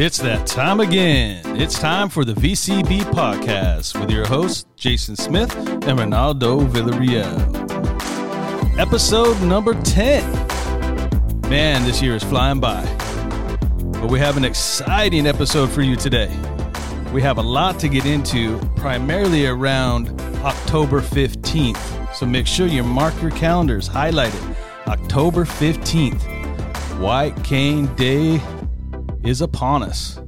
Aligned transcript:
It's 0.00 0.18
that 0.18 0.46
time 0.46 0.78
again. 0.78 1.42
It's 1.60 1.76
time 1.76 2.08
for 2.08 2.24
the 2.24 2.32
VCB 2.32 3.00
podcast 3.10 3.98
with 3.98 4.12
your 4.12 4.28
hosts, 4.28 4.64
Jason 4.76 5.16
Smith 5.16 5.52
and 5.56 5.98
Ronaldo 5.98 6.68
Villarreal. 6.70 7.34
Episode 8.78 9.42
number 9.42 9.74
10. 9.82 10.22
Man, 11.50 11.84
this 11.84 12.00
year 12.00 12.14
is 12.14 12.22
flying 12.22 12.60
by. 12.60 12.84
But 13.90 14.08
we 14.08 14.20
have 14.20 14.36
an 14.36 14.44
exciting 14.44 15.26
episode 15.26 15.68
for 15.68 15.82
you 15.82 15.96
today. 15.96 16.28
We 17.12 17.20
have 17.22 17.38
a 17.38 17.42
lot 17.42 17.80
to 17.80 17.88
get 17.88 18.06
into, 18.06 18.60
primarily 18.76 19.48
around 19.48 20.10
October 20.44 21.00
15th. 21.00 22.14
So 22.14 22.24
make 22.24 22.46
sure 22.46 22.68
you 22.68 22.84
mark 22.84 23.20
your 23.20 23.32
calendars, 23.32 23.88
highlight 23.88 24.32
it. 24.32 24.42
October 24.86 25.44
15th, 25.44 26.22
White 27.00 27.42
Cane 27.42 27.92
Day 27.96 28.40
is 29.28 29.42
upon 29.42 29.82
us. 29.82 30.18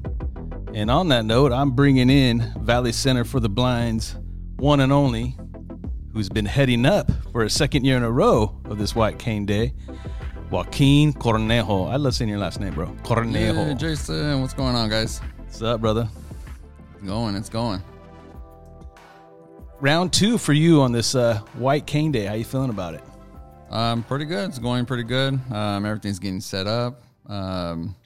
And 0.74 0.90
on 0.90 1.08
that 1.08 1.24
note, 1.24 1.52
I'm 1.52 1.70
bringing 1.70 2.10
in 2.10 2.52
Valley 2.60 2.92
Center 2.92 3.24
for 3.24 3.40
the 3.40 3.48
Blind's 3.48 4.14
one 4.56 4.80
and 4.80 4.92
only, 4.92 5.36
who's 6.12 6.28
been 6.28 6.44
heading 6.44 6.84
up 6.84 7.10
for 7.32 7.42
a 7.44 7.50
second 7.50 7.84
year 7.86 7.96
in 7.96 8.02
a 8.02 8.10
row 8.10 8.60
of 8.66 8.76
this 8.76 8.94
White 8.94 9.18
Cane 9.18 9.46
Day, 9.46 9.72
Joaquin 10.50 11.14
Cornejo. 11.14 11.90
I 11.90 11.96
love 11.96 12.14
saying 12.14 12.28
your 12.28 12.38
last 12.38 12.60
name, 12.60 12.74
bro. 12.74 12.88
Cornejo. 13.02 13.68
Yeah, 13.68 13.72
Jason, 13.72 14.42
what's 14.42 14.52
going 14.52 14.76
on, 14.76 14.90
guys? 14.90 15.20
What's 15.38 15.62
up, 15.62 15.80
brother? 15.80 16.06
It's 16.94 17.02
going, 17.02 17.34
it's 17.36 17.48
going. 17.48 17.82
Round 19.80 20.12
two 20.12 20.36
for 20.36 20.52
you 20.52 20.82
on 20.82 20.92
this 20.92 21.14
uh, 21.14 21.38
White 21.54 21.86
Cane 21.86 22.12
Day. 22.12 22.26
How 22.26 22.34
you 22.34 22.44
feeling 22.44 22.68
about 22.68 22.92
it? 22.92 23.02
Um, 23.70 24.02
pretty 24.02 24.26
good. 24.26 24.50
It's 24.50 24.58
going 24.58 24.84
pretty 24.84 25.04
good. 25.04 25.40
Um, 25.50 25.86
everything's 25.86 26.18
getting 26.18 26.42
set 26.42 26.66
up. 26.66 27.02
Um, 27.26 27.96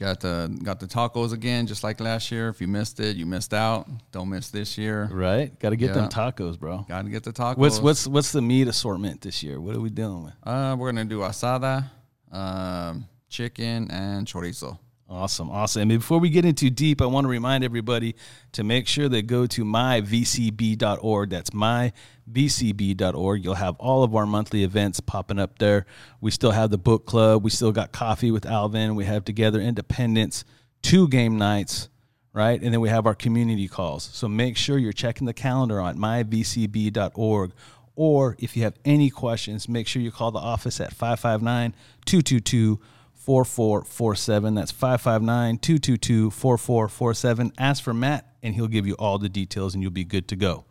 got 0.00 0.20
the 0.20 0.58
got 0.62 0.80
the 0.80 0.86
tacos 0.86 1.32
again, 1.32 1.66
just 1.66 1.84
like 1.84 2.00
last 2.00 2.32
year. 2.32 2.48
If 2.48 2.60
you 2.60 2.66
missed 2.66 2.98
it, 2.98 3.16
you 3.16 3.26
missed 3.26 3.54
out. 3.54 3.86
Don't 4.10 4.30
miss 4.30 4.48
this 4.48 4.76
year. 4.78 5.08
Right? 5.12 5.56
Got 5.60 5.70
to 5.70 5.76
get 5.76 5.94
them 5.94 6.08
tacos, 6.08 6.58
bro. 6.58 6.84
Got 6.88 7.02
to 7.02 7.10
get 7.10 7.22
the 7.22 7.32
tacos. 7.32 7.58
What's 7.58 7.80
what's 7.80 8.06
what's 8.06 8.32
the 8.32 8.42
meat 8.42 8.66
assortment 8.66 9.20
this 9.20 9.42
year? 9.42 9.60
What 9.60 9.76
are 9.76 9.80
we 9.80 9.90
dealing 9.90 10.24
with? 10.24 10.34
Uh, 10.42 10.74
we're 10.78 10.90
gonna 10.90 11.04
do 11.04 11.20
asada, 11.20 11.90
um, 12.32 13.06
chicken, 13.28 13.90
and 13.90 14.26
chorizo. 14.26 14.78
Awesome, 15.10 15.50
awesome. 15.50 15.82
And 15.82 16.00
before 16.00 16.20
we 16.20 16.30
get 16.30 16.44
into 16.44 16.70
deep, 16.70 17.02
I 17.02 17.06
want 17.06 17.24
to 17.24 17.28
remind 17.28 17.64
everybody 17.64 18.14
to 18.52 18.62
make 18.62 18.86
sure 18.86 19.08
they 19.08 19.22
go 19.22 19.44
to 19.44 19.64
myvcb.org. 19.64 21.30
That's 21.30 21.50
myvcb.org. 21.50 23.44
You'll 23.44 23.54
have 23.54 23.74
all 23.80 24.04
of 24.04 24.14
our 24.14 24.24
monthly 24.24 24.62
events 24.62 25.00
popping 25.00 25.40
up 25.40 25.58
there. 25.58 25.84
We 26.20 26.30
still 26.30 26.52
have 26.52 26.70
the 26.70 26.78
book 26.78 27.06
club. 27.06 27.42
We 27.42 27.50
still 27.50 27.72
got 27.72 27.90
coffee 27.90 28.30
with 28.30 28.46
Alvin. 28.46 28.94
We 28.94 29.04
have 29.06 29.24
Together 29.24 29.60
Independence, 29.60 30.44
two 30.80 31.08
game 31.08 31.36
nights, 31.36 31.88
right? 32.32 32.62
And 32.62 32.72
then 32.72 32.80
we 32.80 32.88
have 32.88 33.04
our 33.04 33.16
community 33.16 33.66
calls. 33.66 34.04
So 34.12 34.28
make 34.28 34.56
sure 34.56 34.78
you're 34.78 34.92
checking 34.92 35.26
the 35.26 35.34
calendar 35.34 35.80
on 35.80 35.98
myvcb.org. 35.98 37.52
Or 37.96 38.36
if 38.38 38.56
you 38.56 38.62
have 38.62 38.78
any 38.84 39.10
questions, 39.10 39.68
make 39.68 39.88
sure 39.88 40.00
you 40.00 40.12
call 40.12 40.30
the 40.30 40.38
office 40.38 40.80
at 40.80 40.92
559 40.92 41.74
222 42.06 42.78
4447. 43.20 44.54
That's 44.54 44.70
559 44.70 45.58
222 45.58 46.30
4447. 46.30 47.52
Ask 47.58 47.82
for 47.82 47.92
Matt, 47.92 48.26
and 48.42 48.54
he'll 48.54 48.66
give 48.66 48.86
you 48.86 48.94
all 48.94 49.18
the 49.18 49.28
details, 49.28 49.74
and 49.74 49.82
you'll 49.82 49.92
be 49.92 50.04
good 50.04 50.26
to 50.28 50.36
go. 50.36 50.64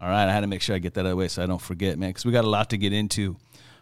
All 0.00 0.08
right, 0.08 0.28
I 0.28 0.32
had 0.32 0.40
to 0.40 0.48
make 0.48 0.60
sure 0.60 0.74
I 0.74 0.80
get 0.80 0.94
that 0.94 1.00
out 1.00 1.06
of 1.06 1.10
the 1.10 1.16
way 1.16 1.28
so 1.28 1.42
I 1.42 1.46
don't 1.46 1.60
forget, 1.60 1.98
man, 1.98 2.10
because 2.10 2.24
we 2.24 2.32
got 2.32 2.44
a 2.44 2.50
lot 2.50 2.70
to 2.70 2.76
get 2.76 2.92
into. 2.92 3.36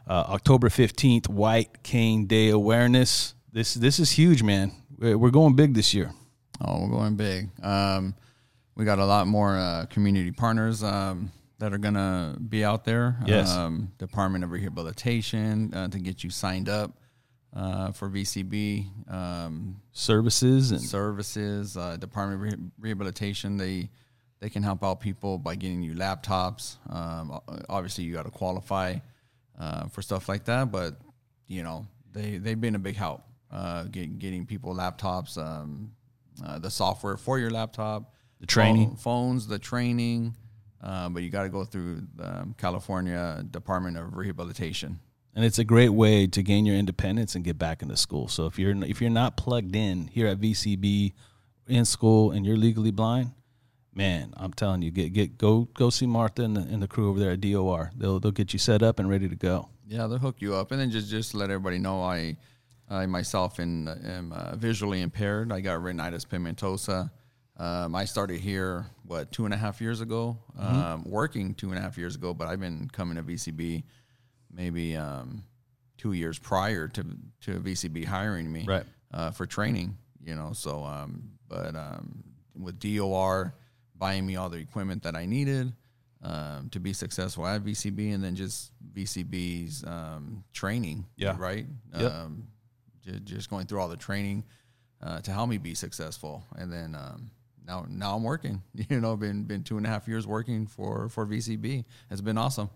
Uh, 0.06 0.24
October 0.28 0.68
15th, 0.68 1.28
White 1.28 1.82
Cane 1.82 2.26
Day 2.26 2.50
awareness. 2.50 3.34
This 3.52 3.74
this 3.74 3.98
is 3.98 4.10
huge, 4.10 4.42
man. 4.42 4.72
We're 4.98 5.30
going 5.30 5.56
big 5.56 5.74
this 5.74 5.94
year. 5.94 6.12
Oh, 6.60 6.82
we're 6.82 6.90
going 6.90 7.16
big. 7.16 7.48
Um, 7.62 8.14
we 8.76 8.84
got 8.84 8.98
a 8.98 9.04
lot 9.04 9.26
more 9.26 9.56
uh, 9.56 9.86
community 9.86 10.32
partners 10.32 10.82
um, 10.82 11.32
that 11.58 11.72
are 11.72 11.78
gonna 11.78 12.36
be 12.48 12.62
out 12.64 12.84
there. 12.84 13.16
Yes. 13.26 13.50
Um, 13.56 13.92
Department 13.98 14.44
of 14.44 14.50
Rehabilitation 14.50 15.72
uh, 15.72 15.88
to 15.88 15.98
get 15.98 16.22
you 16.22 16.30
signed 16.30 16.68
up 16.68 16.92
uh, 17.54 17.92
for 17.92 18.08
VCB. 18.08 19.10
Um, 19.12 19.76
Services 19.92 20.70
and 20.72 20.80
services, 20.80 21.76
uh, 21.76 21.96
Department 21.96 22.52
of 22.54 22.58
Reha- 22.58 22.70
Rehabilitation. 22.80 23.56
They 23.56 23.90
they 24.40 24.48
can 24.50 24.62
help 24.62 24.82
out 24.82 25.00
people 25.00 25.38
by 25.38 25.54
getting 25.54 25.82
you 25.82 25.94
laptops. 25.94 26.76
Um, 26.92 27.38
obviously, 27.68 28.04
you 28.04 28.12
got 28.14 28.24
to 28.24 28.30
qualify 28.30 28.96
uh, 29.58 29.86
for 29.88 30.02
stuff 30.02 30.28
like 30.28 30.44
that, 30.46 30.72
but 30.72 30.96
you 31.46 31.62
know 31.62 31.86
they 32.12 32.38
they've 32.38 32.60
been 32.60 32.74
a 32.74 32.78
big 32.80 32.96
help 32.96 33.22
uh, 33.50 33.84
get, 33.84 34.18
getting 34.18 34.46
people 34.46 34.74
laptops, 34.74 35.36
um, 35.38 35.92
uh, 36.44 36.58
the 36.58 36.70
software 36.70 37.16
for 37.16 37.38
your 37.38 37.50
laptop, 37.50 38.14
The 38.40 38.46
training. 38.46 38.88
phone- 38.88 38.96
phones, 38.96 39.46
the 39.46 39.58
training. 39.58 40.34
Uh, 40.82 41.08
but 41.10 41.22
you 41.22 41.30
got 41.30 41.44
to 41.44 41.48
go 41.48 41.64
through 41.64 42.02
the 42.16 42.40
um, 42.40 42.54
California 42.58 43.44
Department 43.48 43.96
of 43.96 44.16
Rehabilitation. 44.16 44.98
And 45.34 45.44
it's 45.44 45.58
a 45.58 45.64
great 45.64 45.90
way 45.90 46.26
to 46.26 46.42
gain 46.42 46.66
your 46.66 46.76
independence 46.76 47.34
and 47.34 47.44
get 47.44 47.58
back 47.58 47.82
into 47.82 47.96
school. 47.96 48.28
So 48.28 48.46
if 48.46 48.58
you're 48.58 48.74
if 48.84 49.00
you're 49.00 49.10
not 49.10 49.36
plugged 49.36 49.74
in 49.74 50.08
here 50.08 50.26
at 50.26 50.40
VCB 50.40 51.12
in 51.68 51.84
school 51.84 52.30
and 52.32 52.44
you're 52.44 52.56
legally 52.56 52.90
blind, 52.90 53.32
man, 53.94 54.34
I'm 54.36 54.52
telling 54.52 54.82
you, 54.82 54.90
get 54.90 55.12
get 55.12 55.38
go 55.38 55.68
go 55.74 55.90
see 55.90 56.06
Martha 56.06 56.42
and 56.42 56.56
the, 56.56 56.60
and 56.60 56.82
the 56.82 56.88
crew 56.88 57.08
over 57.08 57.18
there 57.18 57.32
at 57.32 57.40
DOR. 57.40 57.92
They'll 57.96 58.20
they'll 58.20 58.32
get 58.32 58.52
you 58.52 58.58
set 58.58 58.82
up 58.82 58.98
and 58.98 59.08
ready 59.08 59.28
to 59.28 59.36
go. 59.36 59.68
Yeah, 59.86 60.06
they'll 60.06 60.18
hook 60.18 60.36
you 60.40 60.54
up, 60.54 60.70
and 60.70 60.80
then 60.80 60.90
just 60.90 61.08
just 61.08 61.34
let 61.34 61.50
everybody 61.50 61.78
know 61.78 62.02
I, 62.02 62.36
I 62.88 63.06
myself 63.06 63.58
in, 63.58 63.88
am 63.88 64.32
uh, 64.32 64.56
visually 64.56 65.00
impaired. 65.00 65.52
I 65.52 65.60
got 65.60 65.80
retinitis 65.80 66.26
pigmentosa. 66.26 67.10
Um, 67.58 67.94
I 67.94 68.06
started 68.06 68.40
here 68.40 68.86
what 69.04 69.30
two 69.30 69.44
and 69.44 69.52
a 69.52 69.56
half 69.56 69.80
years 69.80 70.00
ago, 70.00 70.38
um, 70.58 71.04
working 71.04 71.54
two 71.54 71.68
and 71.68 71.78
a 71.78 71.82
half 71.82 71.98
years 71.98 72.16
ago, 72.16 72.32
but 72.32 72.48
I've 72.48 72.60
been 72.60 72.88
coming 72.92 73.16
to 73.16 73.22
VCB 73.22 73.82
maybe 74.52 74.96
um, 74.96 75.44
two 75.98 76.12
years 76.12 76.38
prior 76.38 76.88
to 76.88 77.04
to 77.42 77.60
VCB 77.60 78.04
hiring 78.04 78.50
me 78.52 78.64
Right. 78.68 78.84
uh, 79.12 79.30
for 79.30 79.46
training. 79.46 79.96
You 80.24 80.34
know, 80.36 80.52
so 80.52 80.84
um, 80.84 81.30
but 81.48 81.74
um, 81.74 82.22
with 82.58 82.78
DOR 82.78 83.54
buying 83.96 84.24
me 84.26 84.36
all 84.36 84.48
the 84.48 84.58
equipment 84.58 85.02
that 85.04 85.14
I 85.16 85.26
needed 85.26 85.72
um, 86.22 86.68
to 86.70 86.80
be 86.80 86.92
successful 86.92 87.46
at 87.46 87.62
VCB, 87.64 88.14
and 88.14 88.22
then 88.22 88.34
just 88.36 88.72
VCB's 88.94 89.84
um, 89.84 90.44
training. 90.52 91.06
Yeah. 91.16 91.36
right. 91.38 91.66
Yep. 91.98 92.12
Um, 92.12 92.44
ju- 93.04 93.18
just 93.20 93.50
going 93.50 93.66
through 93.66 93.80
all 93.80 93.88
the 93.88 93.96
training 93.96 94.44
uh, 95.02 95.20
to 95.22 95.32
help 95.32 95.48
me 95.48 95.58
be 95.58 95.74
successful, 95.74 96.44
and 96.56 96.72
then 96.72 96.94
um, 96.94 97.30
now 97.66 97.84
now 97.88 98.14
I'm 98.16 98.22
working. 98.22 98.62
You 98.88 99.00
know, 99.00 99.16
been 99.16 99.44
been 99.44 99.62
two 99.64 99.76
and 99.76 99.86
a 99.86 99.88
half 99.88 100.06
years 100.06 100.26
working 100.26 100.66
for 100.68 101.08
for 101.08 101.26
VCB. 101.26 101.84
It's 102.10 102.20
been 102.20 102.38
awesome. 102.38 102.70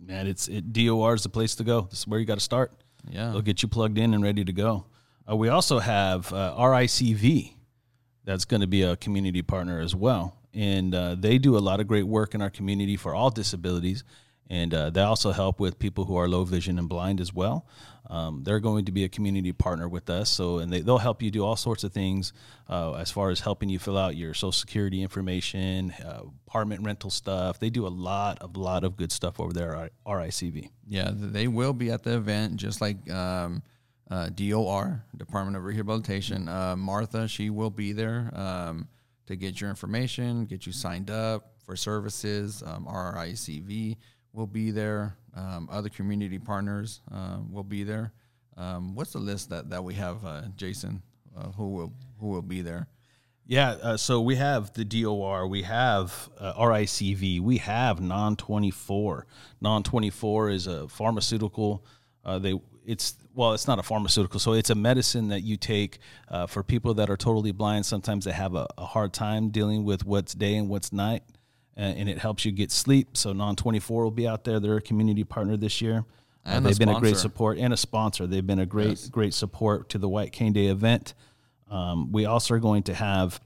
Man, 0.00 0.26
it's 0.26 0.48
it, 0.48 0.72
DOR 0.72 1.14
is 1.14 1.22
the 1.22 1.28
place 1.28 1.54
to 1.56 1.64
go. 1.64 1.82
This 1.90 2.00
is 2.00 2.06
where 2.06 2.18
you 2.18 2.26
got 2.26 2.36
to 2.36 2.44
start. 2.44 2.72
Yeah. 3.08 3.30
They'll 3.30 3.42
get 3.42 3.62
you 3.62 3.68
plugged 3.68 3.98
in 3.98 4.14
and 4.14 4.22
ready 4.22 4.44
to 4.44 4.52
go. 4.52 4.86
Uh, 5.30 5.36
we 5.36 5.48
also 5.48 5.78
have 5.78 6.32
uh, 6.32 6.54
RICV, 6.58 7.54
that's 8.24 8.44
going 8.44 8.60
to 8.60 8.66
be 8.66 8.82
a 8.82 8.96
community 8.96 9.42
partner 9.42 9.80
as 9.80 9.94
well, 9.94 10.36
and 10.52 10.94
uh, 10.94 11.14
they 11.14 11.38
do 11.38 11.56
a 11.56 11.60
lot 11.60 11.80
of 11.80 11.86
great 11.86 12.06
work 12.06 12.34
in 12.34 12.42
our 12.42 12.50
community 12.50 12.96
for 12.96 13.14
all 13.14 13.30
disabilities, 13.30 14.04
and 14.50 14.74
uh, 14.74 14.90
they 14.90 15.00
also 15.00 15.30
help 15.30 15.60
with 15.60 15.78
people 15.78 16.04
who 16.04 16.16
are 16.16 16.28
low 16.28 16.42
vision 16.42 16.78
and 16.78 16.88
blind 16.88 17.20
as 17.20 17.32
well. 17.32 17.66
Um, 18.10 18.42
they're 18.42 18.58
going 18.58 18.86
to 18.86 18.92
be 18.92 19.04
a 19.04 19.08
community 19.08 19.52
partner 19.52 19.88
with 19.88 20.10
us, 20.10 20.28
so 20.28 20.58
and 20.58 20.72
they, 20.72 20.80
they'll 20.80 20.98
help 20.98 21.22
you 21.22 21.30
do 21.30 21.44
all 21.44 21.54
sorts 21.54 21.84
of 21.84 21.92
things 21.92 22.32
uh, 22.68 22.94
as 22.94 23.12
far 23.12 23.30
as 23.30 23.38
helping 23.38 23.68
you 23.68 23.78
fill 23.78 23.96
out 23.96 24.16
your 24.16 24.34
social 24.34 24.50
security 24.50 25.00
information, 25.00 25.92
uh, 26.04 26.22
apartment 26.48 26.82
rental 26.82 27.10
stuff. 27.10 27.60
They 27.60 27.70
do 27.70 27.86
a 27.86 27.88
lot 27.88 28.40
of 28.40 28.56
lot 28.56 28.82
of 28.82 28.96
good 28.96 29.12
stuff 29.12 29.38
over 29.38 29.52
there 29.52 29.76
at 29.76 29.92
RICV. 30.04 30.70
Yeah, 30.88 31.12
they 31.14 31.46
will 31.46 31.72
be 31.72 31.92
at 31.92 32.02
the 32.02 32.16
event, 32.16 32.56
just 32.56 32.80
like 32.80 33.08
um, 33.08 33.62
uh, 34.10 34.30
DOR, 34.30 35.04
Department 35.16 35.56
of 35.56 35.64
Rehabilitation. 35.64 36.48
Uh, 36.48 36.74
Martha, 36.74 37.28
she 37.28 37.48
will 37.48 37.70
be 37.70 37.92
there 37.92 38.32
um, 38.34 38.88
to 39.26 39.36
get 39.36 39.60
your 39.60 39.70
information, 39.70 40.46
get 40.46 40.66
you 40.66 40.72
signed 40.72 41.10
up 41.10 41.52
for 41.64 41.76
services. 41.76 42.64
Um, 42.66 42.86
RICV 42.90 43.98
will 44.32 44.46
be 44.46 44.70
there. 44.70 45.16
Um, 45.34 45.68
other 45.70 45.88
community 45.88 46.38
partners 46.38 47.00
uh, 47.12 47.38
will 47.50 47.64
be 47.64 47.84
there. 47.84 48.12
Um, 48.56 48.94
what's 48.94 49.12
the 49.12 49.18
list 49.18 49.50
that, 49.50 49.70
that 49.70 49.82
we 49.82 49.94
have, 49.94 50.24
uh, 50.24 50.42
Jason? 50.56 51.02
Uh, 51.36 51.52
who 51.52 51.68
will 51.68 51.92
who 52.18 52.26
will 52.28 52.42
be 52.42 52.60
there? 52.60 52.88
Yeah, 53.46 53.70
uh, 53.70 53.96
so 53.96 54.20
we 54.20 54.34
have 54.36 54.72
the 54.74 54.84
DOR, 54.84 55.46
we 55.46 55.62
have 55.62 56.28
uh, 56.38 56.54
RICV, 56.54 57.40
we 57.40 57.58
have 57.58 58.00
Non 58.00 58.34
twenty 58.36 58.70
four. 58.72 59.26
Non 59.60 59.82
twenty 59.82 60.10
four 60.10 60.50
is 60.50 60.66
a 60.66 60.88
pharmaceutical. 60.88 61.84
Uh, 62.24 62.40
they 62.40 62.60
it's 62.84 63.14
well, 63.32 63.52
it's 63.52 63.68
not 63.68 63.78
a 63.78 63.82
pharmaceutical, 63.82 64.40
so 64.40 64.52
it's 64.54 64.70
a 64.70 64.74
medicine 64.74 65.28
that 65.28 65.42
you 65.42 65.56
take 65.56 66.00
for 66.48 66.64
people 66.64 66.94
that 66.94 67.08
are 67.08 67.16
totally 67.16 67.52
blind. 67.52 67.86
Sometimes 67.86 68.24
they 68.24 68.32
have 68.32 68.56
a, 68.56 68.66
a 68.76 68.84
hard 68.84 69.12
time 69.12 69.50
dealing 69.50 69.84
with 69.84 70.04
what's 70.04 70.34
day 70.34 70.56
and 70.56 70.68
what's 70.68 70.92
night, 70.92 71.22
and 71.76 72.08
it 72.08 72.18
helps 72.18 72.44
you 72.44 72.52
get 72.52 72.70
sleep. 72.70 73.16
So 73.16 73.32
Non 73.32 73.56
twenty 73.56 73.80
four 73.80 74.04
will 74.04 74.10
be 74.10 74.28
out 74.28 74.44
there. 74.44 74.60
They're 74.60 74.76
a 74.76 74.82
community 74.82 75.24
partner 75.24 75.56
this 75.56 75.80
year. 75.80 76.04
Uh, 76.44 76.50
And 76.50 76.64
a 76.64 76.68
they've 76.68 76.78
been 76.78 76.88
a 76.88 77.00
great 77.00 77.16
support 77.16 77.58
and 77.58 77.72
a 77.72 77.76
sponsor. 77.76 78.26
They've 78.26 78.46
been 78.46 78.60
a 78.60 78.66
great, 78.66 79.08
great 79.10 79.34
support 79.34 79.88
to 79.90 79.98
the 79.98 80.08
White 80.08 80.32
Cane 80.32 80.52
Day 80.52 80.66
event. 80.66 81.14
Um, 81.70 82.12
we 82.12 82.24
also 82.24 82.54
are 82.54 82.58
going 82.58 82.82
to 82.84 82.94
have 82.94 83.40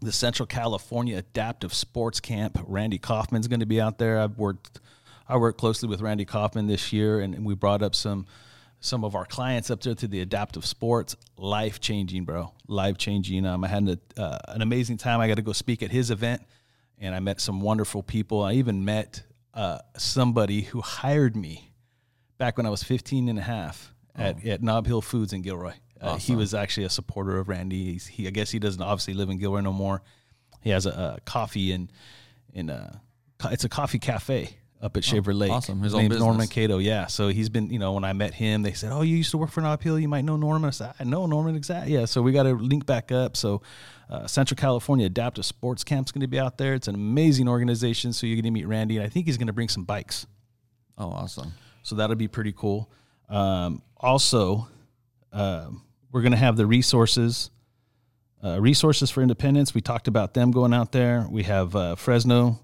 the 0.00 0.10
Central 0.12 0.46
California 0.46 1.16
Adaptive 1.18 1.72
Sports 1.72 2.20
Camp. 2.20 2.58
Randy 2.66 2.98
Kaufman's 2.98 3.46
going 3.48 3.60
to 3.60 3.66
be 3.66 3.80
out 3.80 3.98
there. 3.98 4.18
I've 4.18 4.38
worked 4.38 4.80
I 5.28 5.36
worked 5.38 5.58
closely 5.58 5.88
with 5.88 6.02
Randy 6.02 6.24
Kaufman 6.26 6.66
this 6.66 6.92
year, 6.92 7.20
and, 7.20 7.34
and 7.34 7.46
we 7.46 7.54
brought 7.54 7.82
up 7.82 7.94
some 7.94 8.26
some 8.80 9.04
of 9.04 9.14
our 9.14 9.24
clients 9.24 9.70
up 9.70 9.80
there 9.80 9.94
to 9.94 10.06
the 10.06 10.20
adaptive 10.20 10.66
sports. 10.66 11.16
Life 11.38 11.80
changing, 11.80 12.24
bro. 12.24 12.52
Life 12.68 12.98
changing. 12.98 13.46
Um, 13.46 13.64
I 13.64 13.68
had 13.68 13.82
an, 13.84 14.00
uh, 14.18 14.38
an 14.48 14.60
amazing 14.60 14.98
time. 14.98 15.20
I 15.20 15.28
got 15.28 15.36
to 15.36 15.42
go 15.42 15.52
speak 15.52 15.82
at 15.82 15.90
his 15.90 16.10
event, 16.10 16.42
and 16.98 17.14
I 17.14 17.20
met 17.20 17.40
some 17.40 17.60
wonderful 17.60 18.02
people. 18.02 18.42
I 18.42 18.54
even 18.54 18.84
met 18.84 19.22
uh, 19.52 19.78
somebody 19.96 20.62
who 20.62 20.80
hired 20.80 21.36
me 21.36 21.72
back 22.38 22.56
when 22.56 22.66
I 22.66 22.70
was 22.70 22.82
15 22.82 23.28
and 23.28 23.38
a 23.38 23.42
half 23.42 23.94
at, 24.14 24.36
oh. 24.44 24.48
at 24.48 24.62
Nob 24.62 24.86
Hill 24.86 25.02
Foods 25.02 25.32
in 25.32 25.42
Gilroy. 25.42 25.72
Uh, 26.00 26.06
awesome. 26.06 26.20
He 26.20 26.36
was 26.36 26.54
actually 26.54 26.84
a 26.84 26.90
supporter 26.90 27.38
of 27.38 27.48
Randy. 27.48 27.92
He's, 27.92 28.06
he, 28.06 28.26
I 28.26 28.30
guess 28.30 28.50
he 28.50 28.58
doesn't 28.58 28.82
obviously 28.82 29.14
live 29.14 29.30
in 29.30 29.38
Gilroy 29.38 29.60
no 29.60 29.72
more. 29.72 30.02
He 30.60 30.70
has 30.70 30.86
a, 30.86 31.16
a 31.18 31.20
coffee 31.24 31.72
and 31.72 31.90
in, 32.52 32.70
in 32.70 32.70
a, 32.70 33.00
it's 33.50 33.64
a 33.64 33.68
coffee 33.68 33.98
cafe 33.98 34.56
up 34.84 34.96
at 34.98 35.04
Shaver 35.04 35.32
oh, 35.32 35.34
Lake. 35.34 35.50
Awesome. 35.50 35.80
His, 35.82 35.94
name's 35.94 36.18
Norman 36.18 36.46
Cato. 36.46 36.76
Yeah. 36.78 37.06
So 37.06 37.28
he's 37.28 37.48
been, 37.48 37.70
you 37.70 37.78
know, 37.78 37.92
when 37.92 38.04
I 38.04 38.12
met 38.12 38.34
him, 38.34 38.62
they 38.62 38.74
said, 38.74 38.92
"Oh, 38.92 39.00
you 39.00 39.16
used 39.16 39.30
to 39.30 39.38
work 39.38 39.50
for 39.50 39.62
Nob 39.62 39.82
Hill. 39.82 39.98
You 39.98 40.08
might 40.08 40.24
know 40.24 40.36
Norman." 40.36 40.68
I 40.68 40.70
said, 40.70 40.92
"I 41.00 41.04
know 41.04 41.26
Norman 41.26 41.56
exactly." 41.56 41.94
Yeah. 41.94 42.04
So 42.04 42.20
we 42.20 42.32
got 42.32 42.42
to 42.42 42.52
link 42.52 42.84
back 42.84 43.10
up. 43.10 43.36
So 43.36 43.62
uh, 44.10 44.26
Central 44.26 44.56
California 44.56 45.06
Adaptive 45.06 45.46
Sports 45.46 45.82
Camp's 45.82 46.12
going 46.12 46.20
to 46.20 46.26
be 46.26 46.38
out 46.38 46.58
there. 46.58 46.74
It's 46.74 46.86
an 46.86 46.94
amazing 46.94 47.48
organization. 47.48 48.12
So 48.12 48.26
you're 48.26 48.36
going 48.36 48.44
to 48.44 48.50
meet 48.50 48.66
Randy, 48.66 48.98
and 48.98 49.06
I 49.06 49.08
think 49.08 49.26
he's 49.26 49.38
going 49.38 49.46
to 49.46 49.54
bring 49.54 49.70
some 49.70 49.84
bikes. 49.84 50.26
Oh, 50.98 51.08
awesome. 51.08 51.54
So 51.82 51.96
that'll 51.96 52.16
be 52.16 52.28
pretty 52.28 52.52
cool. 52.52 52.90
Um, 53.28 53.82
also, 53.96 54.68
um, 55.32 55.82
we're 56.12 56.22
going 56.22 56.32
to 56.32 56.38
have 56.38 56.56
the 56.56 56.66
resources. 56.66 57.50
Uh, 58.42 58.60
resources 58.60 59.10
for 59.10 59.22
independence. 59.22 59.72
We 59.72 59.80
talked 59.80 60.06
about 60.06 60.34
them 60.34 60.50
going 60.50 60.74
out 60.74 60.92
there. 60.92 61.26
We 61.30 61.44
have 61.44 61.74
uh, 61.74 61.94
Fresno 61.94 62.60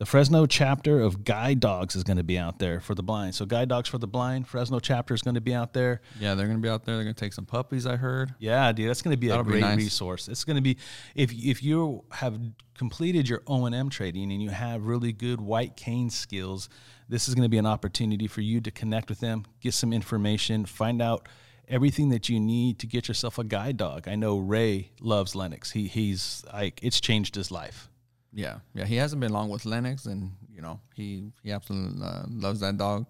the 0.00 0.06
Fresno 0.06 0.46
chapter 0.46 0.98
of 0.98 1.24
Guide 1.24 1.60
Dogs 1.60 1.94
is 1.94 2.04
going 2.04 2.16
to 2.16 2.22
be 2.24 2.38
out 2.38 2.58
there 2.58 2.80
for 2.80 2.94
the 2.94 3.02
blind. 3.02 3.34
So 3.34 3.44
Guide 3.44 3.68
Dogs 3.68 3.86
for 3.86 3.98
the 3.98 4.06
blind, 4.06 4.48
Fresno 4.48 4.80
chapter 4.80 5.12
is 5.12 5.20
going 5.20 5.34
to 5.34 5.42
be 5.42 5.52
out 5.52 5.74
there. 5.74 6.00
Yeah, 6.18 6.34
they're 6.34 6.46
going 6.46 6.56
to 6.56 6.62
be 6.62 6.70
out 6.70 6.86
there. 6.86 6.94
They're 6.94 7.04
going 7.04 7.14
to 7.14 7.20
take 7.20 7.34
some 7.34 7.44
puppies. 7.44 7.86
I 7.86 7.96
heard. 7.96 8.34
Yeah, 8.38 8.72
dude, 8.72 8.88
that's 8.88 9.02
going 9.02 9.14
to 9.14 9.20
be 9.20 9.28
That'll 9.28 9.42
a 9.42 9.44
great 9.44 9.56
be 9.56 9.60
nice. 9.60 9.76
resource. 9.76 10.26
It's 10.28 10.44
going 10.44 10.56
to 10.56 10.62
be 10.62 10.78
if 11.14 11.30
if 11.34 11.62
you 11.62 12.02
have 12.12 12.40
completed 12.72 13.28
your 13.28 13.42
O 13.46 13.66
and 13.66 13.74
M 13.74 13.90
trading 13.90 14.32
and 14.32 14.42
you 14.42 14.48
have 14.48 14.86
really 14.86 15.12
good 15.12 15.38
white 15.38 15.76
cane 15.76 16.08
skills, 16.08 16.70
this 17.10 17.28
is 17.28 17.34
going 17.34 17.44
to 17.44 17.50
be 17.50 17.58
an 17.58 17.66
opportunity 17.66 18.26
for 18.26 18.40
you 18.40 18.62
to 18.62 18.70
connect 18.70 19.10
with 19.10 19.20
them, 19.20 19.44
get 19.60 19.74
some 19.74 19.92
information, 19.92 20.64
find 20.64 21.02
out 21.02 21.28
everything 21.68 22.08
that 22.08 22.26
you 22.30 22.40
need 22.40 22.78
to 22.78 22.86
get 22.86 23.06
yourself 23.06 23.38
a 23.38 23.44
guide 23.44 23.76
dog. 23.76 24.08
I 24.08 24.14
know 24.14 24.38
Ray 24.38 24.92
loves 24.98 25.34
Lennox. 25.36 25.72
He 25.72 25.88
he's 25.88 26.42
like 26.54 26.80
it's 26.82 27.02
changed 27.02 27.34
his 27.34 27.50
life. 27.50 27.89
Yeah, 28.32 28.58
yeah. 28.74 28.84
He 28.84 28.96
hasn't 28.96 29.20
been 29.20 29.32
long 29.32 29.48
with 29.48 29.64
Lennox, 29.64 30.06
and 30.06 30.32
you 30.52 30.62
know 30.62 30.80
he 30.94 31.32
he 31.42 31.52
absolutely 31.52 32.02
uh, 32.02 32.24
loves 32.28 32.60
that 32.60 32.76
dog. 32.76 33.06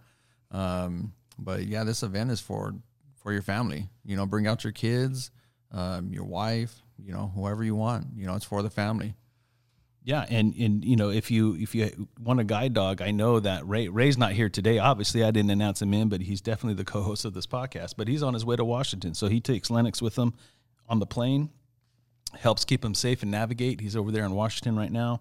Um, 0.50 1.12
but 1.38 1.64
yeah, 1.64 1.84
this 1.84 2.02
event 2.02 2.30
is 2.30 2.40
for 2.40 2.74
for 3.16 3.32
your 3.32 3.42
family. 3.42 3.88
You 4.04 4.16
know, 4.16 4.26
bring 4.26 4.46
out 4.46 4.64
your 4.64 4.72
kids, 4.72 5.30
um, 5.72 6.12
your 6.12 6.24
wife, 6.24 6.82
you 6.98 7.12
know, 7.12 7.30
whoever 7.34 7.62
you 7.62 7.74
want. 7.74 8.06
You 8.16 8.26
know, 8.26 8.34
it's 8.34 8.44
for 8.44 8.62
the 8.62 8.70
family. 8.70 9.14
Yeah, 10.02 10.24
and 10.30 10.54
and 10.54 10.82
you 10.82 10.96
know 10.96 11.10
if 11.10 11.30
you 11.30 11.54
if 11.56 11.74
you 11.74 12.08
want 12.18 12.40
a 12.40 12.44
guide 12.44 12.72
dog, 12.72 13.02
I 13.02 13.10
know 13.10 13.38
that 13.40 13.68
Ray 13.68 13.88
Ray's 13.88 14.16
not 14.16 14.32
here 14.32 14.48
today. 14.48 14.78
Obviously, 14.78 15.22
I 15.22 15.30
didn't 15.30 15.50
announce 15.50 15.82
him 15.82 15.92
in, 15.92 16.08
but 16.08 16.22
he's 16.22 16.40
definitely 16.40 16.82
the 16.82 16.90
co-host 16.90 17.26
of 17.26 17.34
this 17.34 17.46
podcast. 17.46 17.94
But 17.98 18.08
he's 18.08 18.22
on 18.22 18.32
his 18.32 18.44
way 18.44 18.56
to 18.56 18.64
Washington, 18.64 19.12
so 19.14 19.28
he 19.28 19.40
takes 19.40 19.70
Lennox 19.70 20.00
with 20.00 20.16
him 20.16 20.32
on 20.88 20.98
the 20.98 21.06
plane 21.06 21.50
helps 22.38 22.64
keep 22.64 22.84
him 22.84 22.94
safe 22.94 23.22
and 23.22 23.30
navigate. 23.30 23.80
He's 23.80 23.96
over 23.96 24.10
there 24.10 24.24
in 24.24 24.32
Washington 24.32 24.76
right 24.76 24.92
now 24.92 25.20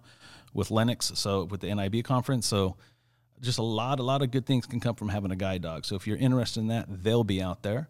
with 0.52 0.70
Lennox, 0.70 1.12
so 1.14 1.44
with 1.44 1.60
the 1.60 1.74
NIB 1.74 2.04
conference. 2.04 2.46
So 2.46 2.76
just 3.40 3.58
a 3.58 3.62
lot, 3.62 4.00
a 4.00 4.02
lot 4.02 4.22
of 4.22 4.30
good 4.30 4.46
things 4.46 4.66
can 4.66 4.80
come 4.80 4.94
from 4.94 5.08
having 5.08 5.30
a 5.30 5.36
guide 5.36 5.62
dog. 5.62 5.84
So 5.84 5.96
if 5.96 6.06
you're 6.06 6.16
interested 6.16 6.60
in 6.60 6.68
that, 6.68 6.86
they'll 6.88 7.24
be 7.24 7.42
out 7.42 7.62
there. 7.62 7.88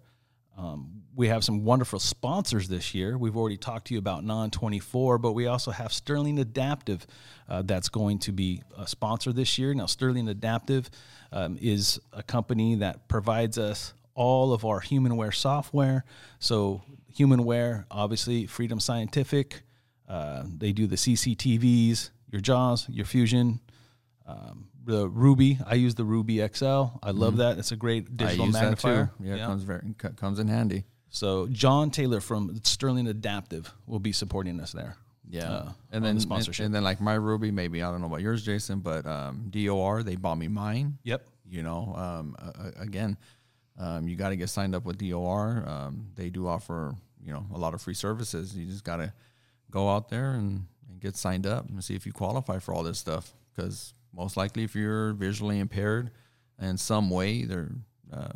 Um, 0.56 1.02
we 1.14 1.28
have 1.28 1.43
some 1.43 1.64
wonderful 1.64 1.99
sponsors 1.99 2.69
this 2.69 2.94
year. 2.94 3.17
We've 3.17 3.37
already 3.37 3.56
talked 3.56 3.87
to 3.88 3.94
you 3.94 3.99
about 3.99 4.25
Non 4.25 4.50
24, 4.50 5.19
but 5.19 5.32
we 5.32 5.46
also 5.46 5.70
have 5.70 5.93
Sterling 5.93 6.38
Adaptive 6.38 7.06
uh, 7.49 7.62
that's 7.62 7.88
going 7.88 8.19
to 8.20 8.32
be 8.32 8.62
a 8.76 8.87
sponsor 8.87 9.32
this 9.32 9.58
year. 9.58 9.73
Now, 9.75 9.87
Sterling 9.87 10.28
Adaptive 10.28 10.90
um, 11.32 11.58
is 11.61 11.99
a 12.12 12.23
company 12.23 12.76
that 12.76 13.08
provides 13.08 13.58
us 13.58 13.94
all 14.14 14.52
of 14.52 14.64
our 14.64 14.81
humanware 14.81 15.34
software. 15.34 16.05
So 16.40 16.82
HumanWare, 17.16 17.84
obviously 17.90 18.46
Freedom 18.46 18.80
Scientific. 18.80 19.62
Uh, 20.08 20.42
they 20.58 20.72
do 20.72 20.86
the 20.86 20.96
CCTVs, 20.96 22.10
your 22.30 22.40
JAWS, 22.40 22.88
your 22.88 23.06
Fusion, 23.06 23.60
um, 24.26 24.68
the 24.84 25.08
Ruby. 25.08 25.58
I 25.66 25.74
use 25.74 25.94
the 25.94 26.04
Ruby 26.04 26.46
XL. 26.46 26.64
I 27.02 27.10
love 27.10 27.34
mm-hmm. 27.34 27.36
that. 27.38 27.58
It's 27.58 27.72
a 27.72 27.76
great 27.76 28.16
digital 28.16 28.46
magnifier. 28.46 29.10
Yeah, 29.20 29.34
yeah, 29.34 29.44
it 29.44 29.46
comes 29.46 29.62
very 29.62 29.94
comes 30.16 30.38
in 30.38 30.48
handy. 30.48 30.84
So 31.10 31.48
John 31.48 31.90
Taylor 31.90 32.20
from 32.20 32.60
Sterling 32.64 33.08
Adaptive 33.08 33.72
will 33.86 33.98
be 33.98 34.12
supporting 34.12 34.60
us 34.60 34.72
there. 34.72 34.96
Yeah, 35.28 35.50
uh, 35.50 35.72
and 35.92 36.04
then 36.04 36.16
the 36.16 36.20
sponsorship, 36.20 36.60
and, 36.60 36.66
and, 36.66 36.74
then 36.74 36.82
like 36.82 37.00
my 37.00 37.14
Ruby, 37.14 37.52
maybe 37.52 37.82
I 37.82 37.90
don't 37.90 38.00
know 38.00 38.08
about 38.08 38.20
yours, 38.20 38.44
Jason, 38.44 38.80
but 38.80 39.06
um, 39.06 39.46
DOR 39.50 40.02
they 40.02 40.16
bought 40.16 40.38
me 40.38 40.48
mine. 40.48 40.98
Yep. 41.04 41.26
You 41.48 41.62
know, 41.62 41.94
um, 41.96 42.36
uh, 42.38 42.70
again, 42.78 43.16
um, 43.78 44.08
you 44.08 44.17
got 44.17 44.31
to 44.31 44.37
get 44.37 44.50
signed 44.50 44.75
up 44.75 44.84
with 44.84 44.99
DOR. 44.99 45.64
Um, 45.67 46.08
they 46.14 46.31
do 46.31 46.46
offer 46.46 46.94
you 47.25 47.32
know 47.32 47.46
a 47.55 47.58
lot 47.58 47.75
of 47.75 47.82
free 47.82 47.94
services. 47.94 48.56
You 48.56 48.67
just 48.67 48.84
got 48.84 48.96
to 48.96 49.12
go 49.70 49.88
out 49.88 50.08
there 50.08 50.32
and, 50.32 50.67
and 50.88 51.00
get 51.00 51.17
signed 51.17 51.46
up 51.46 51.69
and 51.69 51.82
see 51.82 51.94
if 51.94 52.06
you 52.06 52.12
qualify 52.12 52.58
for 52.58 52.75
all 52.75 52.82
this 52.82 52.99
stuff. 52.99 53.32
Because 53.55 53.94
most 54.14 54.37
likely, 54.37 54.64
if 54.64 54.75
you're 54.75 55.12
visually 55.12 55.58
impaired 55.58 56.11
in 56.61 56.76
some 56.76 57.11
way, 57.11 57.44
they're 57.44 57.70
uh, 58.12 58.32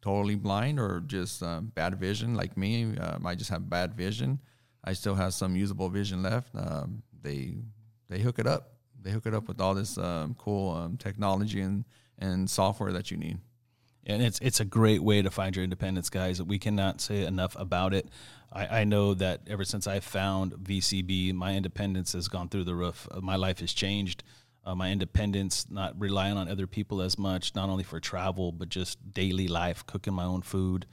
totally 0.00 0.36
blind 0.36 0.78
or 0.78 1.02
just 1.06 1.42
uh, 1.42 1.60
bad 1.60 1.96
vision, 1.96 2.34
like 2.34 2.56
me. 2.56 2.96
Um, 2.96 3.26
I 3.26 3.34
just 3.34 3.50
have 3.50 3.68
bad 3.68 3.94
vision. 3.94 4.40
I 4.84 4.92
still 4.92 5.14
have 5.14 5.34
some 5.34 5.56
usable 5.56 5.88
vision 5.88 6.22
left. 6.22 6.54
Um, 6.54 7.02
they 7.20 7.56
they 8.08 8.20
hook 8.20 8.38
it 8.38 8.46
up. 8.46 8.74
They 9.00 9.10
hook 9.10 9.26
it 9.26 9.34
up 9.34 9.48
with 9.48 9.60
all 9.60 9.74
this 9.74 9.98
um, 9.98 10.34
cool 10.38 10.74
um, 10.74 10.96
technology 10.96 11.60
and 11.60 11.84
and 12.18 12.48
software 12.48 12.92
that 12.92 13.10
you 13.10 13.16
need 13.16 13.38
and 14.08 14.22
it's 14.22 14.38
it's 14.40 14.60
a 14.60 14.64
great 14.64 15.02
way 15.02 15.22
to 15.22 15.30
find 15.30 15.54
your 15.54 15.62
independence, 15.62 16.08
guys. 16.08 16.42
We 16.42 16.58
cannot 16.58 17.00
say 17.00 17.24
enough 17.24 17.54
about 17.58 17.94
it. 17.94 18.08
I, 18.50 18.80
I 18.80 18.84
know 18.84 19.14
that 19.14 19.42
ever 19.46 19.64
since 19.64 19.86
I 19.86 20.00
found 20.00 20.52
VCB, 20.54 21.34
my 21.34 21.54
independence 21.54 22.14
has 22.14 22.28
gone 22.28 22.48
through 22.48 22.64
the 22.64 22.74
roof. 22.74 23.06
Uh, 23.10 23.20
my 23.20 23.36
life 23.36 23.60
has 23.60 23.72
changed. 23.72 24.24
Uh, 24.64 24.74
my 24.74 24.90
independence, 24.90 25.66
not 25.70 25.98
relying 25.98 26.36
on 26.36 26.48
other 26.48 26.66
people 26.66 27.00
as 27.00 27.18
much, 27.18 27.54
not 27.54 27.68
only 27.68 27.84
for 27.84 28.00
travel 28.00 28.52
but 28.52 28.68
just 28.68 29.12
daily 29.12 29.48
life, 29.48 29.86
cooking 29.86 30.14
my 30.14 30.24
own 30.24 30.42
food, 30.42 30.86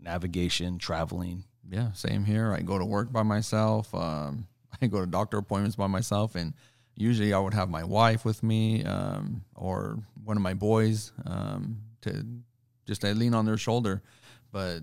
navigation, 0.00 0.78
traveling. 0.78 1.44
Yeah, 1.68 1.92
same 1.92 2.24
here. 2.24 2.52
I 2.52 2.60
go 2.60 2.78
to 2.78 2.84
work 2.84 3.12
by 3.12 3.22
myself. 3.22 3.94
Um, 3.94 4.46
I 4.82 4.86
go 4.88 5.00
to 5.00 5.06
doctor 5.06 5.38
appointments 5.38 5.76
by 5.76 5.86
myself, 5.86 6.34
and 6.34 6.54
usually 6.94 7.32
I 7.32 7.38
would 7.38 7.54
have 7.54 7.70
my 7.70 7.84
wife 7.84 8.24
with 8.24 8.42
me 8.42 8.84
um, 8.84 9.44
or 9.54 9.98
one 10.24 10.36
of 10.36 10.42
my 10.42 10.54
boys 10.54 11.12
um, 11.24 11.78
to 12.02 12.24
just 12.86 13.04
I 13.04 13.12
lean 13.12 13.34
on 13.34 13.44
their 13.44 13.56
shoulder. 13.56 14.02
But 14.52 14.80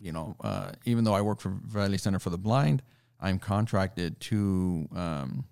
you 0.00 0.12
know, 0.12 0.36
uh, 0.40 0.72
even 0.84 1.04
though 1.04 1.14
I 1.14 1.20
work 1.20 1.40
for 1.40 1.50
Valley 1.66 1.98
Center 1.98 2.18
for 2.18 2.30
the 2.30 2.38
Blind, 2.38 2.82
I'm 3.20 3.38
contracted 3.38 4.20
to 4.20 4.88
um, 4.94 5.44